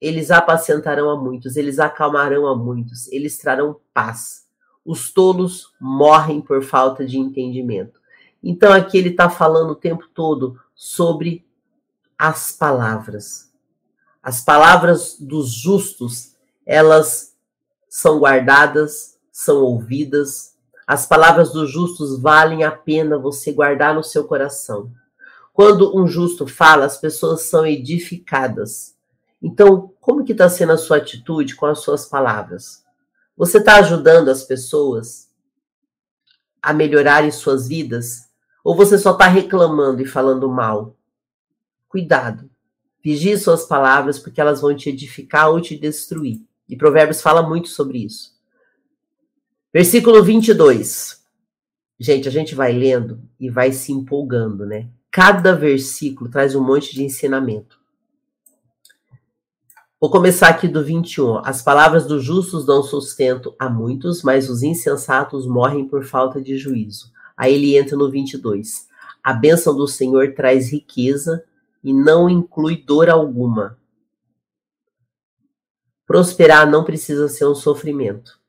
[0.00, 4.46] eles apacentarão a muitos, eles acalmarão a muitos, eles trarão paz.
[4.84, 8.00] Os tolos morrem por falta de entendimento.
[8.40, 11.44] Então aqui ele está falando o tempo todo sobre
[12.16, 13.52] as palavras.
[14.22, 17.29] As palavras dos justos, elas
[17.90, 20.54] são guardadas, são ouvidas.
[20.86, 24.90] As palavras dos justos valem a pena você guardar no seu coração.
[25.52, 28.98] Quando um justo fala, as pessoas são edificadas
[29.42, 32.84] então, como que está sendo a sua atitude com as suas palavras?
[33.36, 35.30] Você está ajudando as pessoas
[36.60, 38.28] a melhorarem suas vidas?
[38.62, 40.94] Ou você só está reclamando e falando mal?
[41.88, 42.50] Cuidado.
[43.02, 46.42] Vigie suas palavras, porque elas vão te edificar ou te destruir.
[46.70, 48.32] E Provérbios fala muito sobre isso.
[49.74, 51.20] Versículo 22.
[51.98, 54.88] Gente, a gente vai lendo e vai se empolgando, né?
[55.10, 57.80] Cada versículo traz um monte de ensinamento.
[60.00, 61.38] Vou começar aqui do 21.
[61.44, 66.56] As palavras dos justos dão sustento a muitos, mas os insensatos morrem por falta de
[66.56, 67.12] juízo.
[67.36, 68.88] Aí ele entra no 22.
[69.22, 71.44] A bênção do Senhor traz riqueza
[71.82, 73.76] e não inclui dor alguma.
[76.10, 78.40] Prosperar não precisa ser um sofrimento.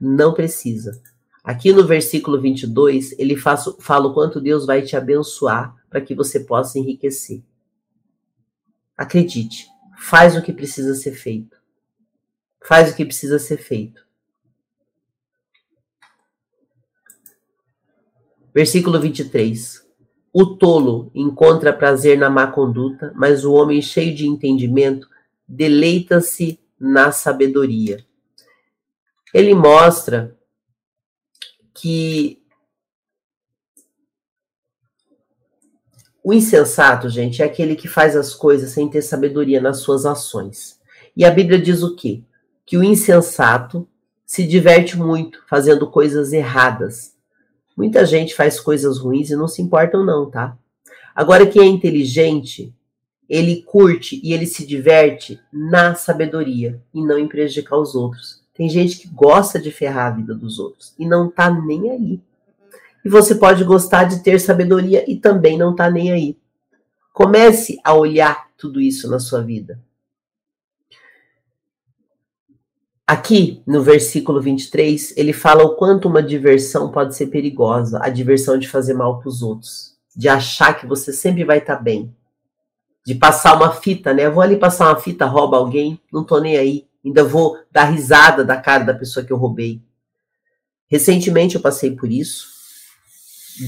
[0.00, 1.02] Não precisa.
[1.42, 6.38] Aqui no versículo 22, ele fala o quanto Deus vai te abençoar para que você
[6.38, 7.42] possa enriquecer.
[8.96, 9.66] acredite,
[9.98, 11.56] faz o que precisa ser feito.
[12.64, 14.06] Faz o que precisa ser feito.
[18.54, 19.84] Versículo 23.
[20.32, 25.10] O tolo encontra prazer na má conduta, mas o homem cheio de entendimento
[25.52, 28.02] deleita-se na sabedoria.
[29.34, 30.34] Ele mostra
[31.74, 32.42] que
[36.24, 40.80] o insensato, gente, é aquele que faz as coisas sem ter sabedoria nas suas ações.
[41.14, 42.22] E a Bíblia diz o quê?
[42.64, 43.86] Que o insensato
[44.24, 47.14] se diverte muito fazendo coisas erradas.
[47.76, 50.56] Muita gente faz coisas ruins e não se importam não, tá?
[51.14, 52.74] Agora quem é inteligente,
[53.32, 58.42] ele curte e ele se diverte na sabedoria e não em prejudicar os outros.
[58.52, 62.20] Tem gente que gosta de ferrar a vida dos outros e não tá nem aí.
[63.02, 66.36] E você pode gostar de ter sabedoria e também não tá nem aí.
[67.10, 69.80] Comece a olhar tudo isso na sua vida.
[73.06, 78.58] Aqui, no versículo 23, ele fala o quanto uma diversão pode ser perigosa, a diversão
[78.58, 82.14] de fazer mal para os outros, de achar que você sempre vai estar tá bem,
[83.04, 84.26] de passar uma fita, né?
[84.26, 86.86] Eu vou ali passar uma fita, rouba alguém, não tô nem aí.
[87.04, 89.82] Ainda vou dar risada da cara da pessoa que eu roubei.
[90.88, 92.46] Recentemente eu passei por isso.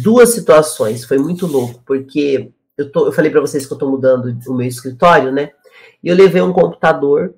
[0.03, 3.91] Duas situações, foi muito louco, porque eu, tô, eu falei para vocês que eu tô
[3.91, 5.51] mudando o meu escritório, né?
[6.03, 7.35] E eu levei um computador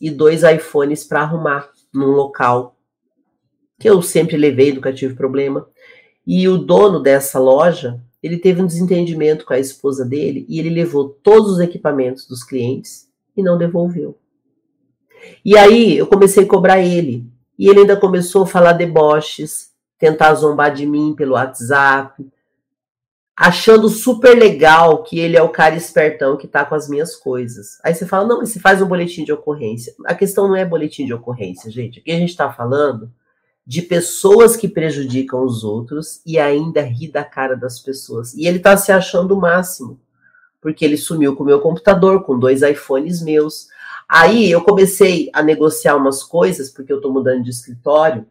[0.00, 2.76] e dois iPhones para arrumar num local
[3.78, 5.68] que eu sempre levei, nunca tive problema.
[6.26, 10.70] E o dono dessa loja, ele teve um desentendimento com a esposa dele e ele
[10.70, 14.18] levou todos os equipamentos dos clientes e não devolveu.
[15.44, 17.26] E aí eu comecei a cobrar ele.
[17.58, 22.24] E ele ainda começou a falar deboches, tentar zombar de mim pelo WhatsApp,
[23.36, 27.78] achando super legal que ele é o cara espertão que tá com as minhas coisas.
[27.84, 29.94] Aí você fala, não, mas você faz um boletim de ocorrência.
[30.04, 32.00] A questão não é boletim de ocorrência, gente.
[32.00, 33.12] Aqui a gente tá falando
[33.68, 38.34] de pessoas que prejudicam os outros e ainda ri da cara das pessoas.
[38.34, 40.00] E ele tá se achando o máximo,
[40.60, 43.68] porque ele sumiu com o meu computador, com dois iPhones meus,
[44.08, 48.26] Aí eu comecei a negociar umas coisas, porque eu estou mudando de escritório,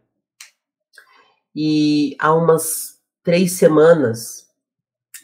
[1.54, 4.48] e há umas três semanas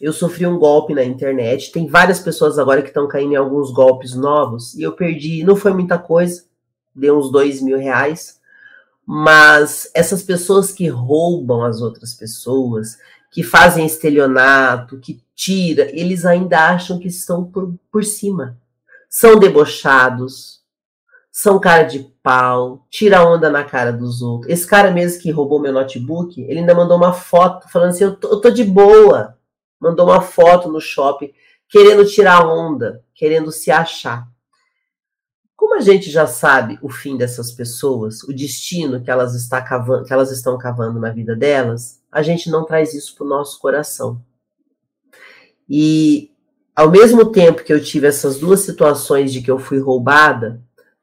[0.01, 1.73] eu sofri um golpe na internet.
[1.73, 5.57] Tem várias pessoas agora que estão caindo em alguns golpes novos, e eu perdi, não
[5.57, 6.45] foi muita coisa,
[6.95, 8.41] deu uns dois mil reais,
[9.07, 12.97] mas essas pessoas que roubam as outras pessoas,
[13.31, 18.57] que fazem estelionato, que tira, eles ainda acham que estão por, por cima
[19.15, 20.61] são debochados,
[21.31, 24.53] são cara de pau, tira onda na cara dos outros.
[24.53, 28.17] Esse cara mesmo que roubou meu notebook, ele ainda mandou uma foto falando assim: eu
[28.17, 29.39] tô, eu tô de boa.
[29.81, 31.33] Mandou uma foto no shopping,
[31.69, 34.27] querendo tirar onda, querendo se achar.
[35.65, 40.05] Como a gente já sabe o fim dessas pessoas, o destino que elas, está cavando,
[40.05, 43.59] que elas estão cavando na vida delas, a gente não traz isso para o nosso
[43.59, 44.21] coração.
[45.67, 46.31] E
[46.77, 50.61] ao mesmo tempo que eu tive essas duas situações de que eu fui roubada,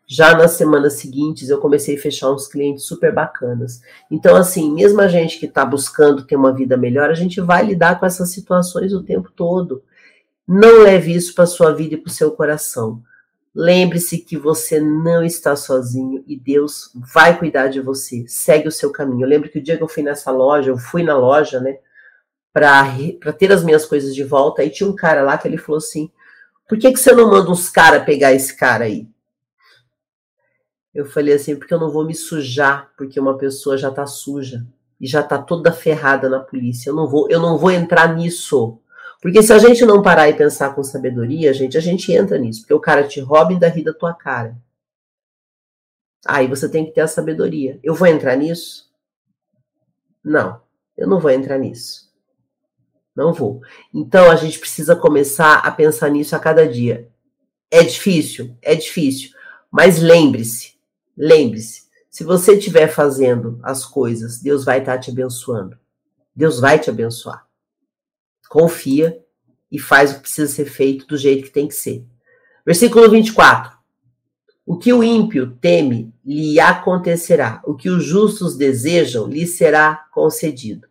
[0.08, 3.82] já nas semanas seguintes eu comecei a fechar uns clientes super bacanas.
[4.12, 7.66] Então, assim, mesmo a gente que está buscando ter uma vida melhor, a gente vai
[7.66, 9.82] lidar com essas situações o tempo todo.
[10.48, 13.02] Não leve isso para sua vida e para o seu coração.
[13.54, 18.26] Lembre-se que você não está sozinho e Deus vai cuidar de você.
[18.28, 19.26] Segue o seu caminho.
[19.26, 21.78] Eu lembro que o dia que eu fui nessa loja, eu fui na loja, né?
[22.54, 24.62] para ter as minhas coisas de volta.
[24.62, 26.12] Aí tinha um cara lá que ele falou assim:
[26.68, 29.08] por que, que você não manda uns caras pegar esse cara aí?
[30.94, 34.66] Eu falei assim, porque eu não vou me sujar, porque uma pessoa já tá suja
[35.00, 36.90] e já tá toda ferrada na polícia.
[36.90, 38.78] Eu não vou, eu não vou entrar nisso.
[39.22, 42.62] Porque se a gente não parar e pensar com sabedoria, gente, a gente entra nisso,
[42.62, 44.58] porque o cara te rouba e dá rir da tua cara.
[46.26, 47.80] Aí você tem que ter a sabedoria.
[47.84, 48.92] Eu vou entrar nisso?
[50.24, 50.60] Não,
[50.98, 52.12] eu não vou entrar nisso.
[53.16, 53.62] Não vou.
[53.94, 57.08] Então a gente precisa começar a pensar nisso a cada dia.
[57.70, 58.56] É difícil?
[58.62, 59.32] É difícil.
[59.70, 60.74] Mas lembre-se,
[61.16, 65.78] lembre-se, se você estiver fazendo as coisas, Deus vai estar te abençoando.
[66.36, 67.48] Deus vai te abençoar.
[68.52, 69.18] Confia
[69.72, 72.06] e faz o que precisa ser feito do jeito que tem que ser.
[72.66, 73.72] Versículo 24.
[74.66, 80.86] O que o ímpio teme lhe acontecerá, o que os justos desejam lhe será concedido.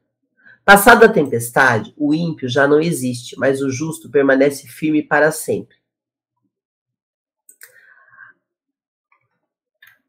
[0.65, 5.77] Passada a tempestade, o ímpio já não existe, mas o justo permanece firme para sempre.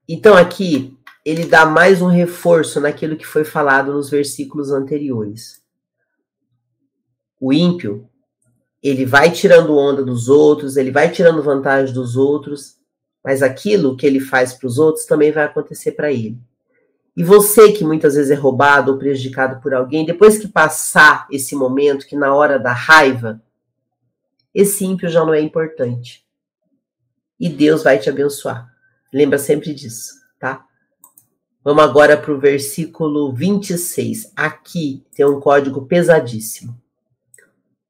[0.07, 5.61] Então aqui ele dá mais um reforço naquilo que foi falado nos versículos anteriores.
[7.41, 8.07] O ímpio
[8.83, 12.77] ele vai tirando onda dos outros, ele vai tirando vantagem dos outros,
[13.23, 16.39] mas aquilo que ele faz para os outros também vai acontecer para ele.
[17.17, 21.55] E você que muitas vezes é roubado ou prejudicado por alguém, depois que passar esse
[21.55, 23.41] momento, que na hora da raiva,
[24.53, 26.23] esse ímpio já não é importante.
[27.39, 28.71] E Deus vai te abençoar.
[29.11, 30.63] Lembra sempre disso, tá?
[31.63, 34.31] Vamos agora para o versículo 26.
[34.35, 36.79] Aqui tem um código pesadíssimo.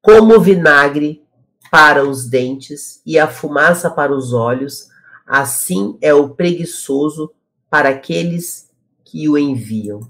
[0.02, 1.22] Como vinagre
[1.70, 4.88] para os dentes e a fumaça para os olhos,
[5.24, 7.30] assim é o preguiçoso
[7.70, 8.68] para aqueles
[9.04, 10.00] que o enviam.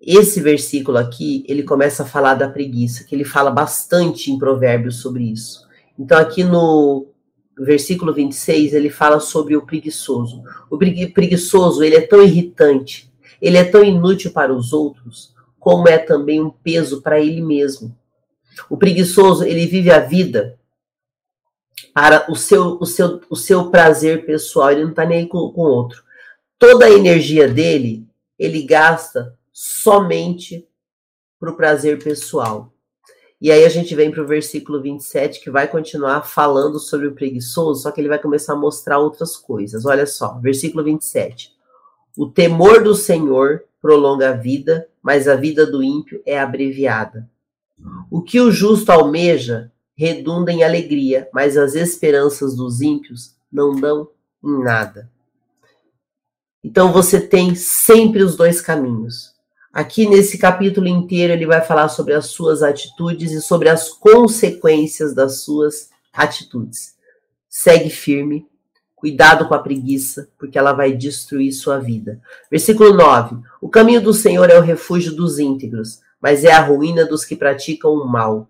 [0.00, 5.00] Esse versículo aqui, ele começa a falar da preguiça, que ele fala bastante em Provérbios
[5.00, 5.66] sobre isso.
[5.98, 7.08] Então, aqui no
[7.58, 10.44] versículo 26, ele fala sobre o preguiçoso.
[10.70, 13.12] O preguiçoso, ele é tão irritante,
[13.42, 17.97] ele é tão inútil para os outros, como é também um peso para ele mesmo.
[18.68, 20.58] O preguiçoso, ele vive a vida
[21.94, 25.60] para o seu, o seu, o seu prazer pessoal, ele não está nem com o
[25.60, 26.02] outro.
[26.58, 28.06] Toda a energia dele,
[28.38, 30.66] ele gasta somente
[31.38, 32.72] para o prazer pessoal.
[33.40, 37.14] E aí a gente vem para o versículo 27, que vai continuar falando sobre o
[37.14, 39.86] preguiçoso, só que ele vai começar a mostrar outras coisas.
[39.86, 41.52] Olha só, versículo 27.
[42.16, 47.28] O temor do Senhor prolonga a vida, mas a vida do ímpio é abreviada.
[48.10, 54.08] O que o justo almeja redunda em alegria, mas as esperanças dos ímpios não dão
[54.44, 55.10] em nada.
[56.62, 59.34] Então você tem sempre os dois caminhos.
[59.72, 65.14] Aqui nesse capítulo inteiro ele vai falar sobre as suas atitudes e sobre as consequências
[65.14, 66.96] das suas atitudes.
[67.48, 68.46] Segue firme,
[68.94, 72.20] cuidado com a preguiça, porque ela vai destruir sua vida.
[72.50, 77.04] Versículo 9: O caminho do Senhor é o refúgio dos íntegros, mas é a ruína
[77.04, 78.48] dos que praticam o mal.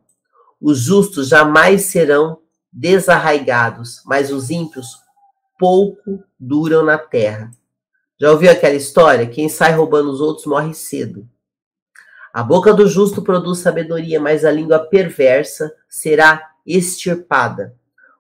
[0.61, 2.39] Os justos jamais serão
[2.73, 4.97] desarraigados, mas os ímpios
[5.59, 7.51] pouco duram na terra.
[8.21, 9.27] Já ouviu aquela história?
[9.27, 11.29] Quem sai roubando os outros morre cedo.
[12.33, 17.75] A boca do justo produz sabedoria, mas a língua perversa será extirpada.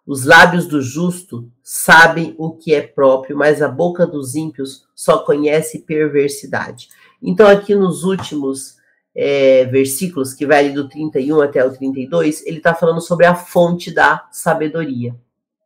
[0.07, 5.19] Os lábios do justo sabem o que é próprio, mas a boca dos ímpios só
[5.19, 6.89] conhece perversidade.
[7.21, 8.78] Então, aqui nos últimos
[9.15, 13.35] é, versículos, que vai ali do 31 até o 32, ele está falando sobre a
[13.35, 15.15] fonte da sabedoria,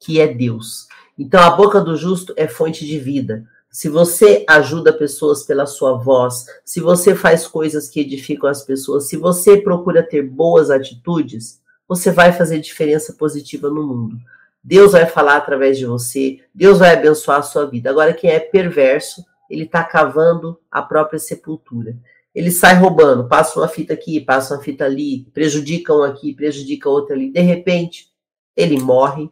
[0.00, 0.86] que é Deus.
[1.18, 5.94] Então, a boca do justo é fonte de vida se você ajuda pessoas pela sua
[5.94, 11.58] voz, se você faz coisas que edificam as pessoas, se você procura ter boas atitudes,
[11.88, 14.18] você vai fazer diferença positiva no mundo.
[14.62, 17.88] Deus vai falar através de você, Deus vai abençoar a sua vida.
[17.88, 21.96] Agora, quem é perverso, ele está cavando a própria sepultura.
[22.34, 26.88] Ele sai roubando, passa uma fita aqui, passa uma fita ali, prejudica um aqui, prejudica
[26.88, 27.30] outro ali.
[27.30, 28.10] De repente,
[28.56, 29.30] ele morre,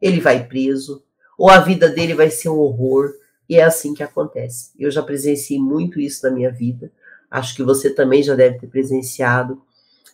[0.00, 1.02] ele vai preso,
[1.36, 3.12] ou a vida dele vai ser um horror
[3.48, 4.70] e é assim que acontece.
[4.78, 6.90] Eu já presenciei muito isso na minha vida.
[7.30, 9.62] Acho que você também já deve ter presenciado.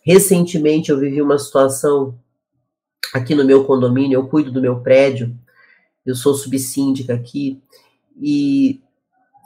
[0.02, 2.18] Recentemente eu vivi uma situação
[3.12, 5.36] aqui no meu condomínio, eu cuido do meu prédio,
[6.04, 7.62] eu sou subsíndica aqui,
[8.20, 8.80] e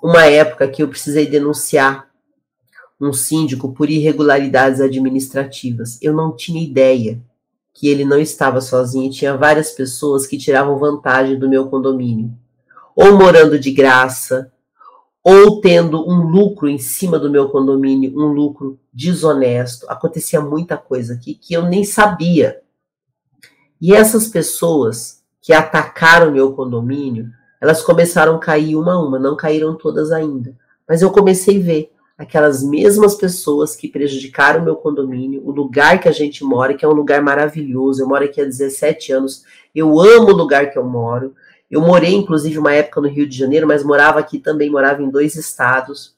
[0.03, 2.08] uma época que eu precisei denunciar
[3.01, 5.99] um síndico por irregularidades administrativas.
[6.03, 7.20] Eu não tinha ideia
[7.72, 12.36] que ele não estava sozinho, tinha várias pessoas que tiravam vantagem do meu condomínio
[13.01, 14.51] ou morando de graça,
[15.22, 19.86] ou tendo um lucro em cima do meu condomínio, um lucro desonesto.
[19.88, 22.61] Acontecia muita coisa aqui que eu nem sabia.
[23.80, 27.30] E essas pessoas que atacaram meu condomínio,
[27.61, 30.57] elas começaram a cair uma a uma, não caíram todas ainda.
[30.88, 36.09] Mas eu comecei a ver aquelas mesmas pessoas que prejudicaram meu condomínio, o lugar que
[36.09, 38.03] a gente mora, que é um lugar maravilhoso.
[38.03, 39.45] Eu moro aqui há 17 anos.
[39.73, 41.37] Eu amo o lugar que eu moro.
[41.71, 45.09] Eu morei, inclusive, uma época no Rio de Janeiro, mas morava aqui também, morava em
[45.09, 46.16] dois estados.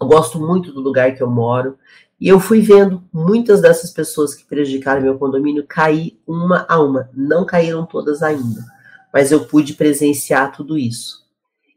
[0.00, 1.76] Eu gosto muito do lugar que eu moro.
[2.18, 7.10] E eu fui vendo muitas dessas pessoas que prejudicaram meu condomínio cair uma a uma.
[7.12, 8.64] Não caíram todas ainda,
[9.12, 11.25] mas eu pude presenciar tudo isso.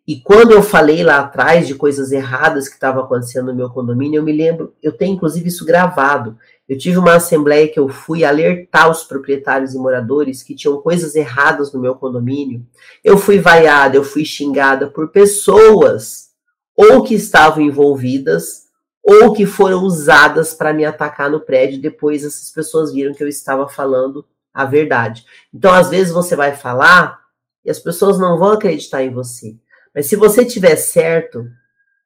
[0.10, 4.18] E quando eu falei lá atrás de coisas erradas que estavam acontecendo no meu condomínio,
[4.18, 6.36] eu me lembro, eu tenho inclusive isso gravado.
[6.68, 11.14] Eu tive uma assembleia que eu fui alertar os proprietários e moradores que tinham coisas
[11.14, 12.66] erradas no meu condomínio.
[13.03, 16.30] Eu fui vaiada, eu fui xingada por pessoas
[16.76, 18.64] ou que estavam envolvidas
[19.03, 21.80] ou que foram usadas para me atacar no prédio.
[21.80, 25.24] Depois essas pessoas viram que eu estava falando a verdade.
[25.53, 27.20] Então, às vezes você vai falar
[27.64, 29.55] e as pessoas não vão acreditar em você.
[29.93, 31.49] Mas se você tiver certo,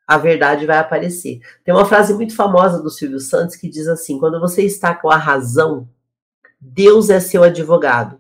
[0.08, 1.40] a verdade vai aparecer.
[1.64, 5.10] Tem uma frase muito famosa do Silvio Santos que diz assim: quando você está com
[5.10, 5.88] a razão,
[6.60, 8.20] Deus é seu advogado.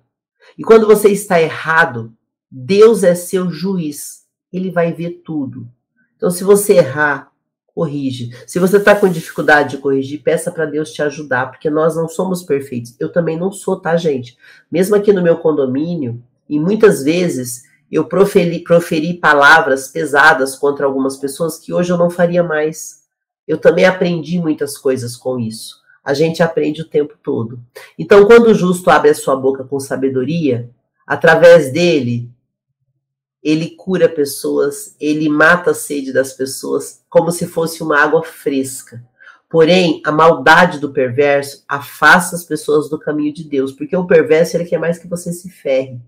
[0.57, 2.13] E quando você está errado,
[2.49, 4.23] Deus é seu juiz.
[4.51, 5.67] Ele vai ver tudo.
[6.15, 7.31] Então, se você errar,
[7.73, 8.31] corrige.
[8.45, 12.07] Se você está com dificuldade de corrigir, peça para Deus te ajudar, porque nós não
[12.07, 12.95] somos perfeitos.
[12.99, 14.37] Eu também não sou, tá, gente?
[14.71, 17.63] Mesmo aqui no meu condomínio, e muitas vezes
[17.93, 23.03] eu proferi, proferi palavras pesadas contra algumas pessoas que hoje eu não faria mais.
[23.47, 25.81] Eu também aprendi muitas coisas com isso.
[26.03, 27.59] A gente aprende o tempo todo.
[27.97, 30.69] Então, quando o justo abre a sua boca com sabedoria,
[31.05, 32.29] através dele,
[33.43, 39.03] ele cura pessoas, ele mata a sede das pessoas como se fosse uma água fresca.
[39.49, 44.57] Porém, a maldade do perverso afasta as pessoas do caminho de Deus, porque o perverso
[44.57, 46.01] ele quer mais que você se ferre.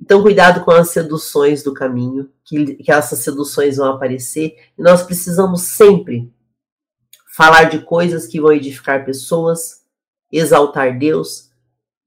[0.00, 5.02] Então, cuidado com as seduções do caminho, que, que essas seduções vão aparecer, e nós
[5.02, 6.32] precisamos sempre
[7.36, 9.82] falar de coisas que vão edificar pessoas,
[10.30, 11.50] exaltar Deus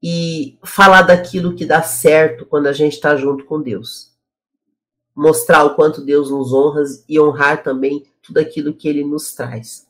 [0.04, 4.18] e falar daquilo que dá certo quando a gente está junto com Deus
[5.18, 9.87] mostrar o quanto Deus nos honra e honrar também tudo aquilo que Ele nos traz.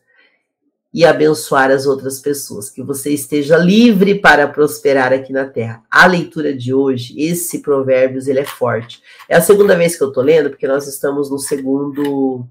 [0.98, 5.84] E abençoar as outras pessoas, que você esteja livre para prosperar aqui na terra.
[5.92, 9.00] A leitura de hoje, esse Provérbios, ele é forte.
[9.30, 12.44] É a segunda vez que eu tô lendo, porque nós estamos no segundo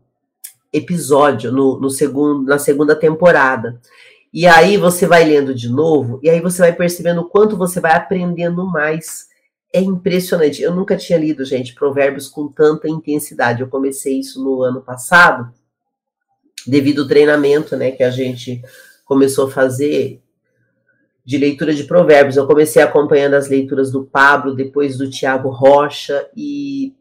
[0.73, 3.81] episódio, no, no segundo, na segunda temporada.
[4.33, 7.81] E aí você vai lendo de novo, e aí você vai percebendo o quanto você
[7.81, 9.27] vai aprendendo mais
[9.75, 10.63] é impressionante.
[10.63, 13.61] Eu nunca tinha lido, gente, provérbios com tanta intensidade.
[13.61, 15.53] Eu comecei isso no ano passado,
[16.67, 18.63] devido ao treinamento, né, que a gente
[19.05, 20.21] começou a fazer
[21.25, 22.37] de leitura de provérbios.
[22.37, 26.95] Eu comecei acompanhando as leituras do Pablo, depois do Tiago Rocha e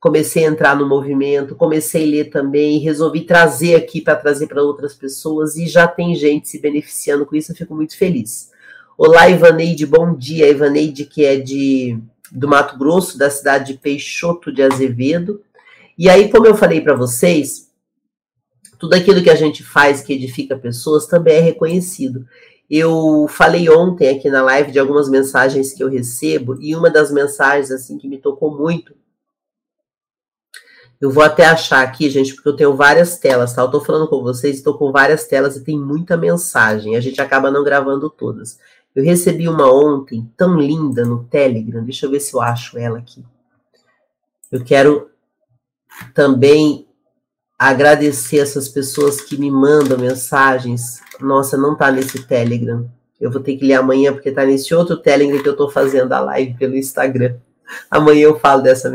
[0.00, 4.60] comecei a entrar no movimento, comecei a ler também, resolvi trazer aqui para trazer para
[4.60, 8.50] outras pessoas e já tem gente se beneficiando com isso, eu fico muito feliz.
[8.98, 10.50] Olá, Ivaneide, bom dia.
[10.50, 11.98] Ivaneide, que é de
[12.32, 15.42] do Mato Grosso, da cidade de Peixoto de Azevedo.
[15.98, 17.70] E aí, como eu falei para vocês,
[18.82, 22.26] tudo aquilo que a gente faz que edifica pessoas também é reconhecido.
[22.68, 27.12] Eu falei ontem aqui na live de algumas mensagens que eu recebo, e uma das
[27.12, 28.92] mensagens assim que me tocou muito.
[31.00, 33.62] Eu vou até achar aqui, gente, porque eu tenho várias telas, tá?
[33.62, 36.96] Eu tô falando com vocês, estou com várias telas e tem muita mensagem.
[36.96, 38.58] A gente acaba não gravando todas.
[38.96, 41.84] Eu recebi uma ontem tão linda no Telegram.
[41.84, 43.24] Deixa eu ver se eu acho ela aqui.
[44.50, 45.08] Eu quero
[46.12, 46.88] também
[47.68, 51.00] agradecer essas pessoas que me mandam mensagens.
[51.20, 52.90] Nossa, não tá nesse Telegram.
[53.20, 56.12] Eu vou ter que ler amanhã porque tá nesse outro Telegram que eu tô fazendo
[56.12, 57.36] a live pelo Instagram.
[57.90, 58.92] Amanhã eu falo dessa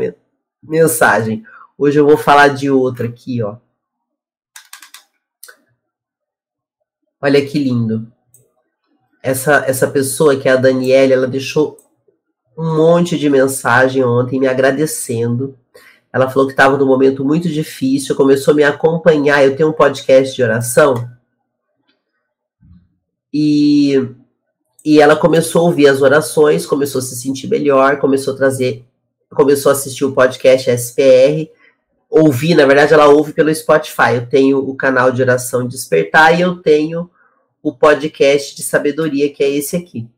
[0.62, 1.42] mensagem.
[1.76, 3.56] Hoje eu vou falar de outra aqui, ó.
[7.20, 8.12] Olha que lindo
[9.22, 11.76] essa, essa pessoa, que é a Daniela, ela deixou
[12.56, 15.56] um monte de mensagem ontem me agradecendo.
[16.12, 19.44] Ela falou que estava num momento muito difícil, começou a me acompanhar.
[19.44, 21.08] Eu tenho um podcast de oração.
[23.32, 24.08] E,
[24.84, 28.84] e ela começou a ouvir as orações, começou a se sentir melhor, começou a trazer,
[29.30, 31.50] começou a assistir o podcast SPR.
[32.08, 34.14] Ouvir, na verdade, ela ouve pelo Spotify.
[34.14, 37.10] Eu tenho o canal de oração Despertar e eu tenho
[37.62, 40.08] o podcast de sabedoria, que é esse aqui.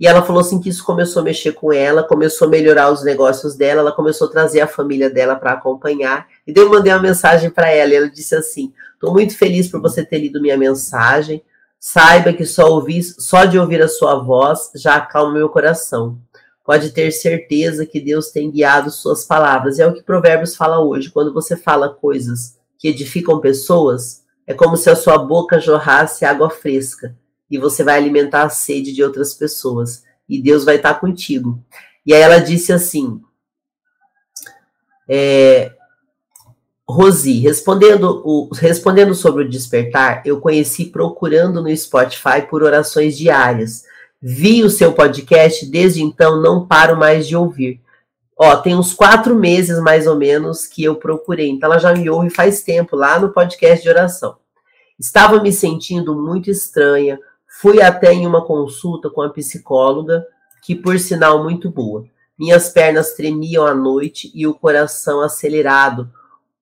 [0.00, 3.02] E ela falou assim que isso começou a mexer com ela, começou a melhorar os
[3.02, 6.28] negócios dela, ela começou a trazer a família dela para acompanhar.
[6.46, 9.66] E daí eu mandei uma mensagem para ela, e ela disse assim: "Estou muito feliz
[9.68, 11.42] por você ter lido minha mensagem.
[11.80, 16.18] Saiba que só ouvir, só de ouvir a sua voz já acalma meu coração.
[16.64, 19.78] Pode ter certeza que Deus tem guiado suas palavras.
[19.78, 24.54] E é o que Provérbios fala hoje, quando você fala coisas que edificam pessoas, é
[24.54, 27.16] como se a sua boca jorrasse água fresca
[27.50, 31.62] e você vai alimentar a sede de outras pessoas e Deus vai estar contigo.
[32.04, 33.20] E aí ela disse assim:
[35.08, 35.72] é,
[36.88, 43.84] Rosi, respondendo, o, respondendo sobre o despertar, eu conheci procurando no Spotify por orações diárias.
[44.20, 47.80] Vi o seu podcast, desde então não paro mais de ouvir.
[48.36, 51.48] Ó, tem uns quatro meses mais ou menos que eu procurei.
[51.48, 54.36] Então ela já me ouve faz tempo lá no podcast de oração.
[54.98, 57.18] Estava me sentindo muito estranha.
[57.60, 60.24] Fui até em uma consulta com a psicóloga,
[60.62, 62.04] que por sinal muito boa.
[62.38, 66.08] Minhas pernas tremiam à noite e o coração acelerado,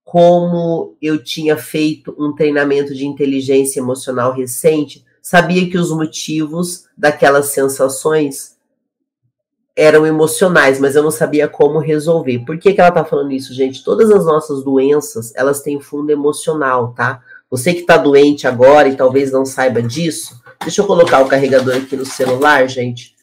[0.02, 7.48] como eu tinha feito um treinamento de inteligência emocional recente, sabia que os motivos daquelas
[7.48, 8.56] sensações
[9.77, 12.39] eram emocionais, mas eu não sabia como resolver.
[12.47, 13.85] Por que, que ela tá falando isso, gente?
[13.85, 17.23] Todas as nossas doenças, elas têm fundo emocional, tá?
[17.51, 21.76] Você que está doente agora e talvez não saiba disso, Deixa eu colocar o carregador
[21.76, 23.14] aqui no celular, gente.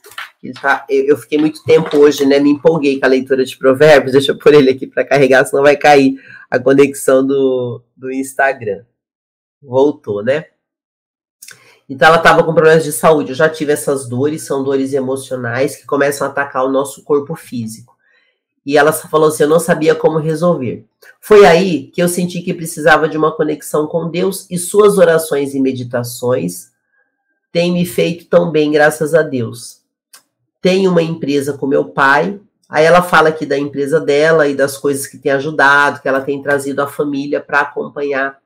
[0.43, 2.39] Ele tá, eu, eu fiquei muito tempo hoje, né?
[2.39, 4.11] Me empolguei com a leitura de provérbios.
[4.11, 8.83] Deixa eu pôr ele aqui para carregar, senão vai cair a conexão do, do Instagram.
[9.61, 10.45] Voltou, né?
[11.87, 13.29] Então ela estava com problemas de saúde.
[13.29, 17.35] Eu já tive essas dores, são dores emocionais que começam a atacar o nosso corpo
[17.35, 17.95] físico.
[18.65, 20.85] E ela falou assim: eu não sabia como resolver.
[21.21, 25.53] Foi aí que eu senti que precisava de uma conexão com Deus e suas orações
[25.53, 26.72] e meditações
[27.53, 29.83] têm me feito tão bem, graças a Deus.
[30.59, 32.39] Tenho uma empresa com meu pai.
[32.67, 36.21] Aí ela fala aqui da empresa dela e das coisas que tem ajudado, que ela
[36.21, 38.39] tem trazido a família para acompanhar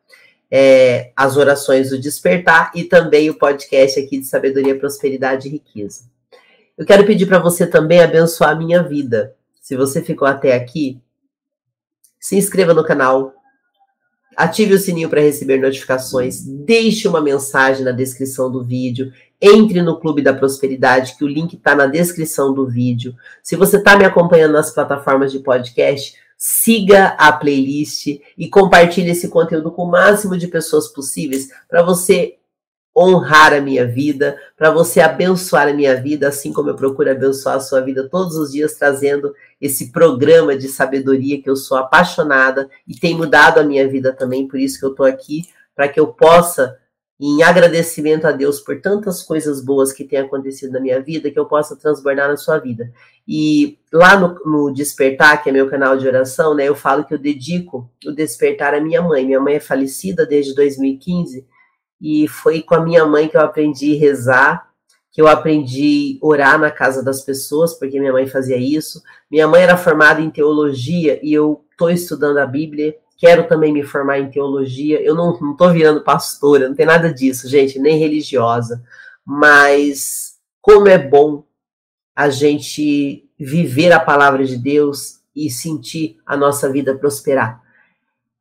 [0.52, 6.04] é, as orações do despertar e também o podcast aqui de sabedoria, prosperidade e riqueza.
[6.78, 9.34] Eu quero pedir para você também abençoar a minha vida.
[9.62, 11.02] Se você ficou até aqui,
[12.20, 13.34] se inscreva no canal,
[14.38, 19.12] ative o sininho para receber notificações, deixe uma mensagem na descrição do vídeo,
[19.42, 23.16] entre no Clube da Prosperidade, que o link está na descrição do vídeo.
[23.42, 29.28] Se você está me acompanhando nas plataformas de podcast, siga a playlist e compartilhe esse
[29.28, 32.37] conteúdo com o máximo de pessoas possíveis para você
[32.98, 37.58] honrar a minha vida, para você abençoar a minha vida, assim como eu procuro abençoar
[37.58, 42.68] a sua vida todos os dias, trazendo esse programa de sabedoria que eu sou apaixonada
[42.88, 45.44] e tem mudado a minha vida também, por isso que eu estou aqui,
[45.76, 46.76] para que eu possa
[47.20, 51.38] em agradecimento a Deus por tantas coisas boas que têm acontecido na minha vida, que
[51.38, 52.92] eu possa transbordar na sua vida.
[53.28, 57.14] E lá no, no, Despertar, que é meu canal de oração, né, eu falo que
[57.14, 59.26] eu dedico o despertar à minha mãe.
[59.26, 61.46] Minha mãe é falecida desde 2015
[62.00, 64.68] e foi com a minha mãe que eu aprendi a rezar,
[65.12, 69.02] que eu aprendi a orar na casa das pessoas, porque minha mãe fazia isso.
[69.32, 73.84] Minha mãe era formada em teologia e eu estou estudando a Bíblia quero também me
[73.84, 75.02] formar em teologia.
[75.02, 78.82] Eu não, tô virando pastora, não tem nada disso, gente, nem religiosa.
[79.26, 81.44] Mas como é bom
[82.16, 87.62] a gente viver a palavra de Deus e sentir a nossa vida prosperar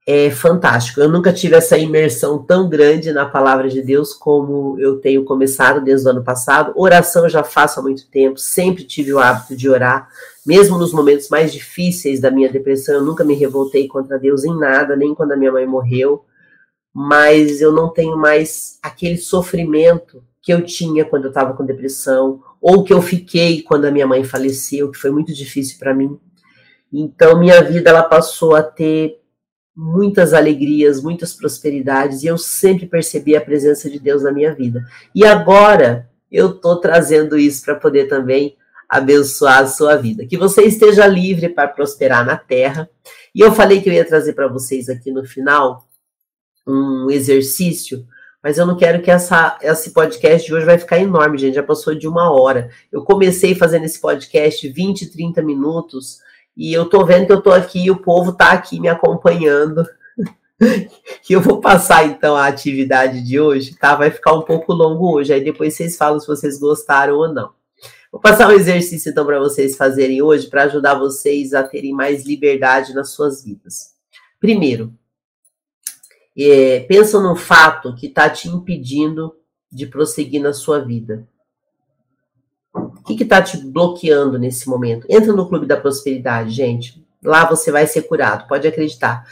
[0.07, 1.01] é fantástico.
[1.01, 5.83] Eu nunca tive essa imersão tão grande na palavra de Deus como eu tenho começado
[5.83, 6.73] desde o ano passado.
[6.77, 10.09] Oração eu já faço há muito tempo, sempre tive o hábito de orar,
[10.47, 14.57] mesmo nos momentos mais difíceis da minha depressão, eu nunca me revoltei contra Deus em
[14.57, 16.24] nada, nem quando a minha mãe morreu,
[16.95, 22.41] mas eu não tenho mais aquele sofrimento que eu tinha quando eu estava com depressão,
[22.61, 26.16] ou que eu fiquei quando a minha mãe faleceu, que foi muito difícil para mim.
[26.93, 29.20] Então minha vida ela passou a ter
[29.77, 34.82] muitas alegrias, muitas prosperidades, e eu sempre percebi a presença de Deus na minha vida.
[35.15, 38.57] E agora eu estou trazendo isso para poder também
[38.89, 40.27] abençoar a sua vida.
[40.27, 42.89] Que você esteja livre para prosperar na terra.
[43.35, 45.86] E eu falei que eu ia trazer para vocês aqui no final
[46.66, 48.07] um exercício,
[48.43, 51.55] mas eu não quero que essa, esse podcast de hoje vai ficar enorme, gente.
[51.55, 52.70] Já passou de uma hora.
[52.90, 56.20] Eu comecei fazendo esse podcast 20, 30 minutos
[56.57, 59.87] e eu tô vendo que eu tô aqui e o povo tá aqui me acompanhando.
[61.28, 63.95] eu vou passar então a atividade de hoje, tá?
[63.95, 67.53] Vai ficar um pouco longo hoje, aí depois vocês falam se vocês gostaram ou não.
[68.11, 72.24] Vou passar um exercício então para vocês fazerem hoje para ajudar vocês a terem mais
[72.24, 73.95] liberdade nas suas vidas.
[74.41, 74.95] Primeiro,
[76.39, 79.35] é, pensa no fato que está te impedindo
[79.70, 81.28] de prosseguir na sua vida
[83.05, 85.07] que está te bloqueando nesse momento?
[85.09, 87.05] Entra no Clube da Prosperidade, gente.
[87.23, 89.24] Lá você vai ser curado, pode acreditar.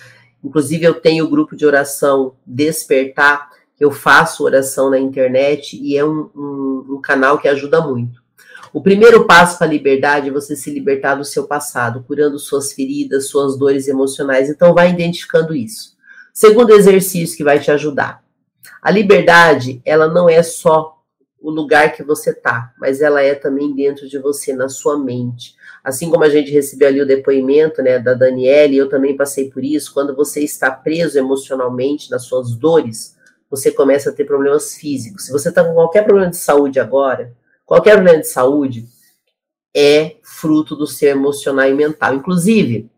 [0.43, 6.05] Inclusive, eu tenho o grupo de oração Despertar, eu faço oração na internet e é
[6.05, 8.23] um, um, um canal que ajuda muito.
[8.73, 12.73] O primeiro passo para a liberdade é você se libertar do seu passado, curando suas
[12.73, 14.51] feridas, suas dores emocionais.
[14.51, 15.95] Então, vai identificando isso.
[16.33, 18.25] Segundo exercício que vai te ajudar.
[18.83, 20.94] A liberdade, ela não é só
[21.45, 25.55] o lugar que você tá, mas ela é também dentro de você, na sua mente.
[25.85, 29.63] Assim como a gente recebeu ali o depoimento, né, da Daniele, eu também passei por
[29.63, 33.15] isso, quando você está preso emocionalmente nas suas dores,
[33.51, 35.27] você começa a ter problemas físicos.
[35.27, 37.35] Se você está com qualquer problema de saúde agora,
[37.67, 38.87] qualquer problema de saúde
[39.77, 42.15] é fruto do seu emocional e mental.
[42.15, 42.91] Inclusive,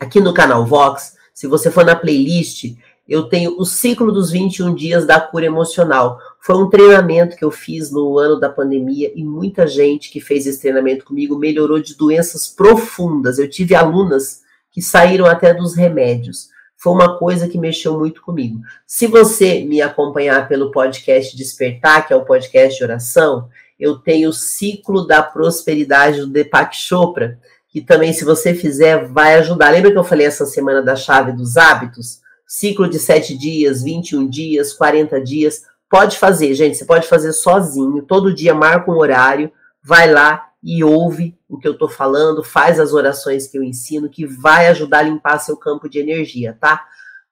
[0.00, 2.74] aqui no canal Vox, se você for na playlist,
[3.10, 6.18] eu tenho o ciclo dos 21 dias da cura emocional.
[6.42, 10.46] Foi um treinamento que eu fiz no ano da pandemia e muita gente que fez
[10.46, 13.38] esse treinamento comigo melhorou de doenças profundas.
[13.38, 14.40] Eu tive alunas
[14.72, 16.48] que saíram até dos remédios.
[16.76, 18.60] Foi uma coisa que mexeu muito comigo.
[18.86, 23.48] Se você me acompanhar pelo podcast Despertar, que é o podcast de oração,
[23.78, 27.38] eu tenho o ciclo da prosperidade do Deepak Chopra,
[27.68, 29.70] que também, se você fizer, vai ajudar.
[29.70, 32.20] Lembra que eu falei essa semana da chave dos hábitos?
[32.50, 38.02] ciclo de 7 dias, 21 dias, 40 dias, Pode fazer, gente, você pode fazer sozinho,
[38.02, 39.52] todo dia marca um horário,
[39.82, 44.08] vai lá e ouve o que eu tô falando, faz as orações que eu ensino,
[44.08, 46.86] que vai ajudar a limpar seu campo de energia, tá?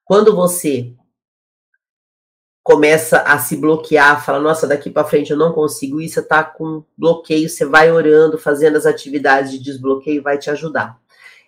[0.04, 0.92] Quando você
[2.64, 6.42] começa a se bloquear, fala, nossa, daqui para frente eu não consigo isso, você tá
[6.42, 10.98] com bloqueio, você vai orando, fazendo as atividades de desbloqueio, vai te ajudar.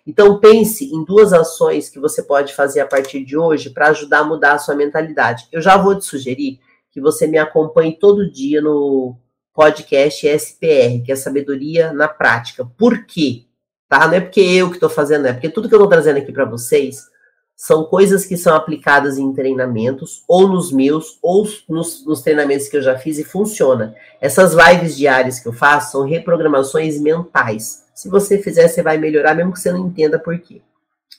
[0.07, 4.19] Então pense em duas ações que você pode fazer a partir de hoje para ajudar
[4.19, 5.47] a mudar a sua mentalidade.
[5.51, 6.59] Eu já vou te sugerir
[6.91, 9.15] que você me acompanhe todo dia no
[9.53, 12.65] podcast SPR, que é Sabedoria na Prática.
[12.77, 13.45] Por quê?
[13.87, 14.07] Tá?
[14.07, 16.31] Não é porque eu que estou fazendo, é porque tudo que eu estou trazendo aqui
[16.31, 17.09] para vocês
[17.55, 22.75] são coisas que são aplicadas em treinamentos, ou nos meus, ou nos, nos, treinamentos que
[22.75, 23.93] eu já fiz e funciona.
[24.19, 27.85] Essas lives diárias que eu faço são reprogramações mentais.
[27.93, 30.59] Se você fizer, você vai melhorar, mesmo que você não entenda por quê.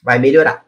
[0.02, 0.66] Vai melhorar.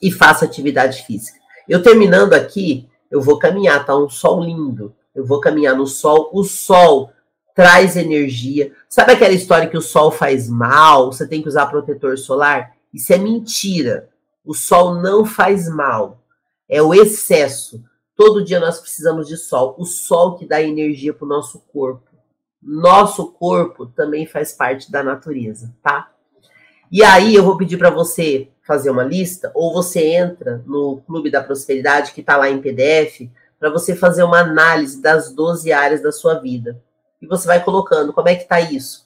[0.00, 1.38] E faça atividade física.
[1.68, 3.96] Eu terminando aqui, eu vou caminhar, tá?
[3.96, 4.92] Um sol lindo.
[5.14, 6.30] Eu vou caminhar no sol.
[6.32, 7.12] O sol
[7.54, 8.72] traz energia.
[8.88, 11.12] Sabe aquela história que o sol faz mal?
[11.12, 12.72] Você tem que usar protetor solar?
[12.92, 14.08] Isso é mentira.
[14.44, 16.24] O sol não faz mal.
[16.68, 17.84] É o excesso.
[18.16, 19.76] Todo dia nós precisamos de sol.
[19.78, 22.10] O sol que dá energia para o nosso corpo.
[22.60, 26.10] Nosso corpo também faz parte da natureza, tá?
[26.90, 31.30] E aí eu vou pedir para você fazer uma lista, ou você entra no Clube
[31.30, 33.30] da Prosperidade, que está lá em PDF,
[33.60, 36.82] para você fazer uma análise das 12 áreas da sua vida.
[37.20, 39.04] E você vai colocando como é que está isso.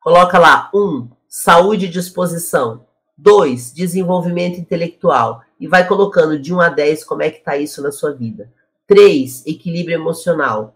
[0.00, 2.86] Coloca lá, um, saúde e disposição.
[3.18, 5.42] dois Desenvolvimento intelectual.
[5.58, 8.50] E vai colocando de 1 a 10 como é que está isso na sua vida.
[8.86, 10.74] três Equilíbrio emocional.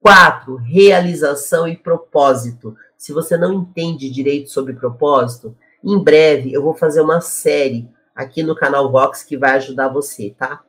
[0.00, 2.76] quatro Realização e propósito.
[2.96, 8.42] Se você não entende direito sobre propósito, em breve eu vou fazer uma série aqui
[8.42, 10.62] no canal Vox que vai ajudar você, tá?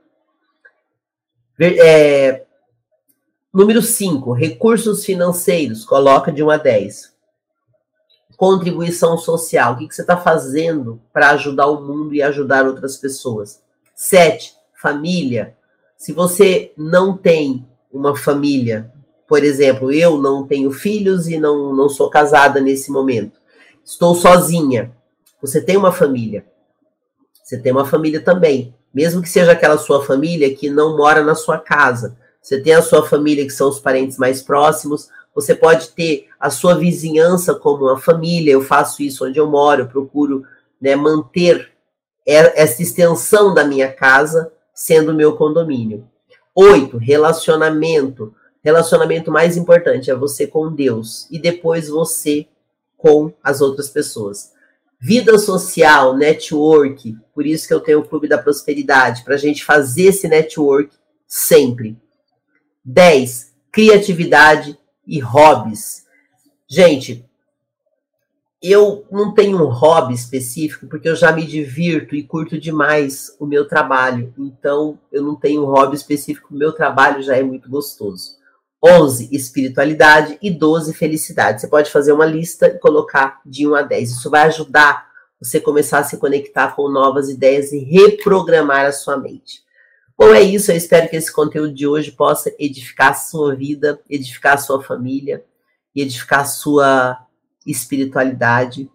[1.60, 2.46] É,
[3.54, 7.12] número 5, recursos financeiros, coloca de 1 a 10.
[8.36, 12.98] Contribuição social, o que, que você está fazendo para ajudar o mundo e ajudar outras
[12.98, 13.62] pessoas?
[13.94, 15.56] 7, família.
[15.96, 18.92] Se você não tem uma família,
[19.28, 23.40] por exemplo, eu não tenho filhos e não, não sou casada nesse momento,
[23.86, 24.92] estou sozinha.
[25.42, 26.46] Você tem uma família.
[27.44, 31.36] Você tem uma família também mesmo que seja aquela sua família que não mora na
[31.36, 32.18] sua casa.
[32.42, 36.50] Você tem a sua família que são os parentes mais próximos, você pode ter a
[36.50, 38.52] sua vizinhança como uma família.
[38.52, 40.44] Eu faço isso onde eu moro, eu procuro
[40.82, 41.72] né, manter
[42.26, 46.08] essa extensão da minha casa sendo meu condomínio.
[46.54, 48.34] Oito, relacionamento.
[48.64, 52.48] Relacionamento mais importante é você com Deus e depois você
[52.98, 54.52] com as outras pessoas.
[55.04, 59.66] Vida social, network, por isso que eu tenho o Clube da Prosperidade, para a gente
[59.66, 60.96] fazer esse network
[61.28, 61.98] sempre.
[62.86, 63.52] 10.
[63.72, 66.06] Criatividade e hobbies.
[66.68, 67.26] Gente,
[68.62, 73.46] eu não tenho um hobby específico, porque eu já me divirto e curto demais o
[73.48, 74.32] meu trabalho.
[74.38, 78.40] Então, eu não tenho um hobby específico, o meu trabalho já é muito gostoso.
[78.84, 81.62] 11, espiritualidade e 12, felicidade.
[81.62, 84.12] Você pode fazer uma lista e colocar de 1 a 10.
[84.12, 89.18] Isso vai ajudar você começar a se conectar com novas ideias e reprogramar a sua
[89.18, 89.64] mente.
[90.18, 90.72] Bom, é isso.
[90.72, 94.82] Eu espero que esse conteúdo de hoje possa edificar a sua vida, edificar a sua
[94.82, 95.44] família
[95.96, 97.26] e edificar a sua
[97.66, 98.90] espiritualidade.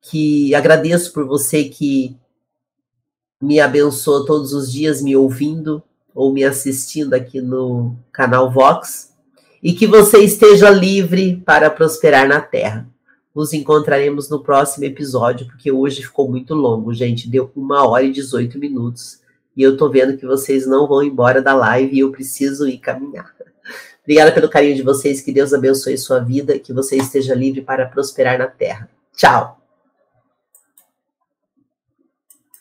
[0.00, 2.16] Que agradeço por você que
[3.40, 5.82] me abençoa todos os dias me ouvindo
[6.14, 9.12] ou me assistindo aqui no canal Vox
[9.62, 12.88] e que você esteja livre para prosperar na terra.
[13.34, 17.28] Nos encontraremos no próximo episódio, porque hoje ficou muito longo, gente.
[17.28, 19.20] Deu uma hora e 18 minutos.
[19.56, 22.78] E eu tô vendo que vocês não vão embora da live e eu preciso ir
[22.78, 23.32] caminhar.
[24.02, 25.20] Obrigada pelo carinho de vocês.
[25.20, 26.58] Que Deus abençoe sua vida.
[26.58, 28.88] Que você esteja livre para prosperar na terra.
[29.16, 29.57] Tchau!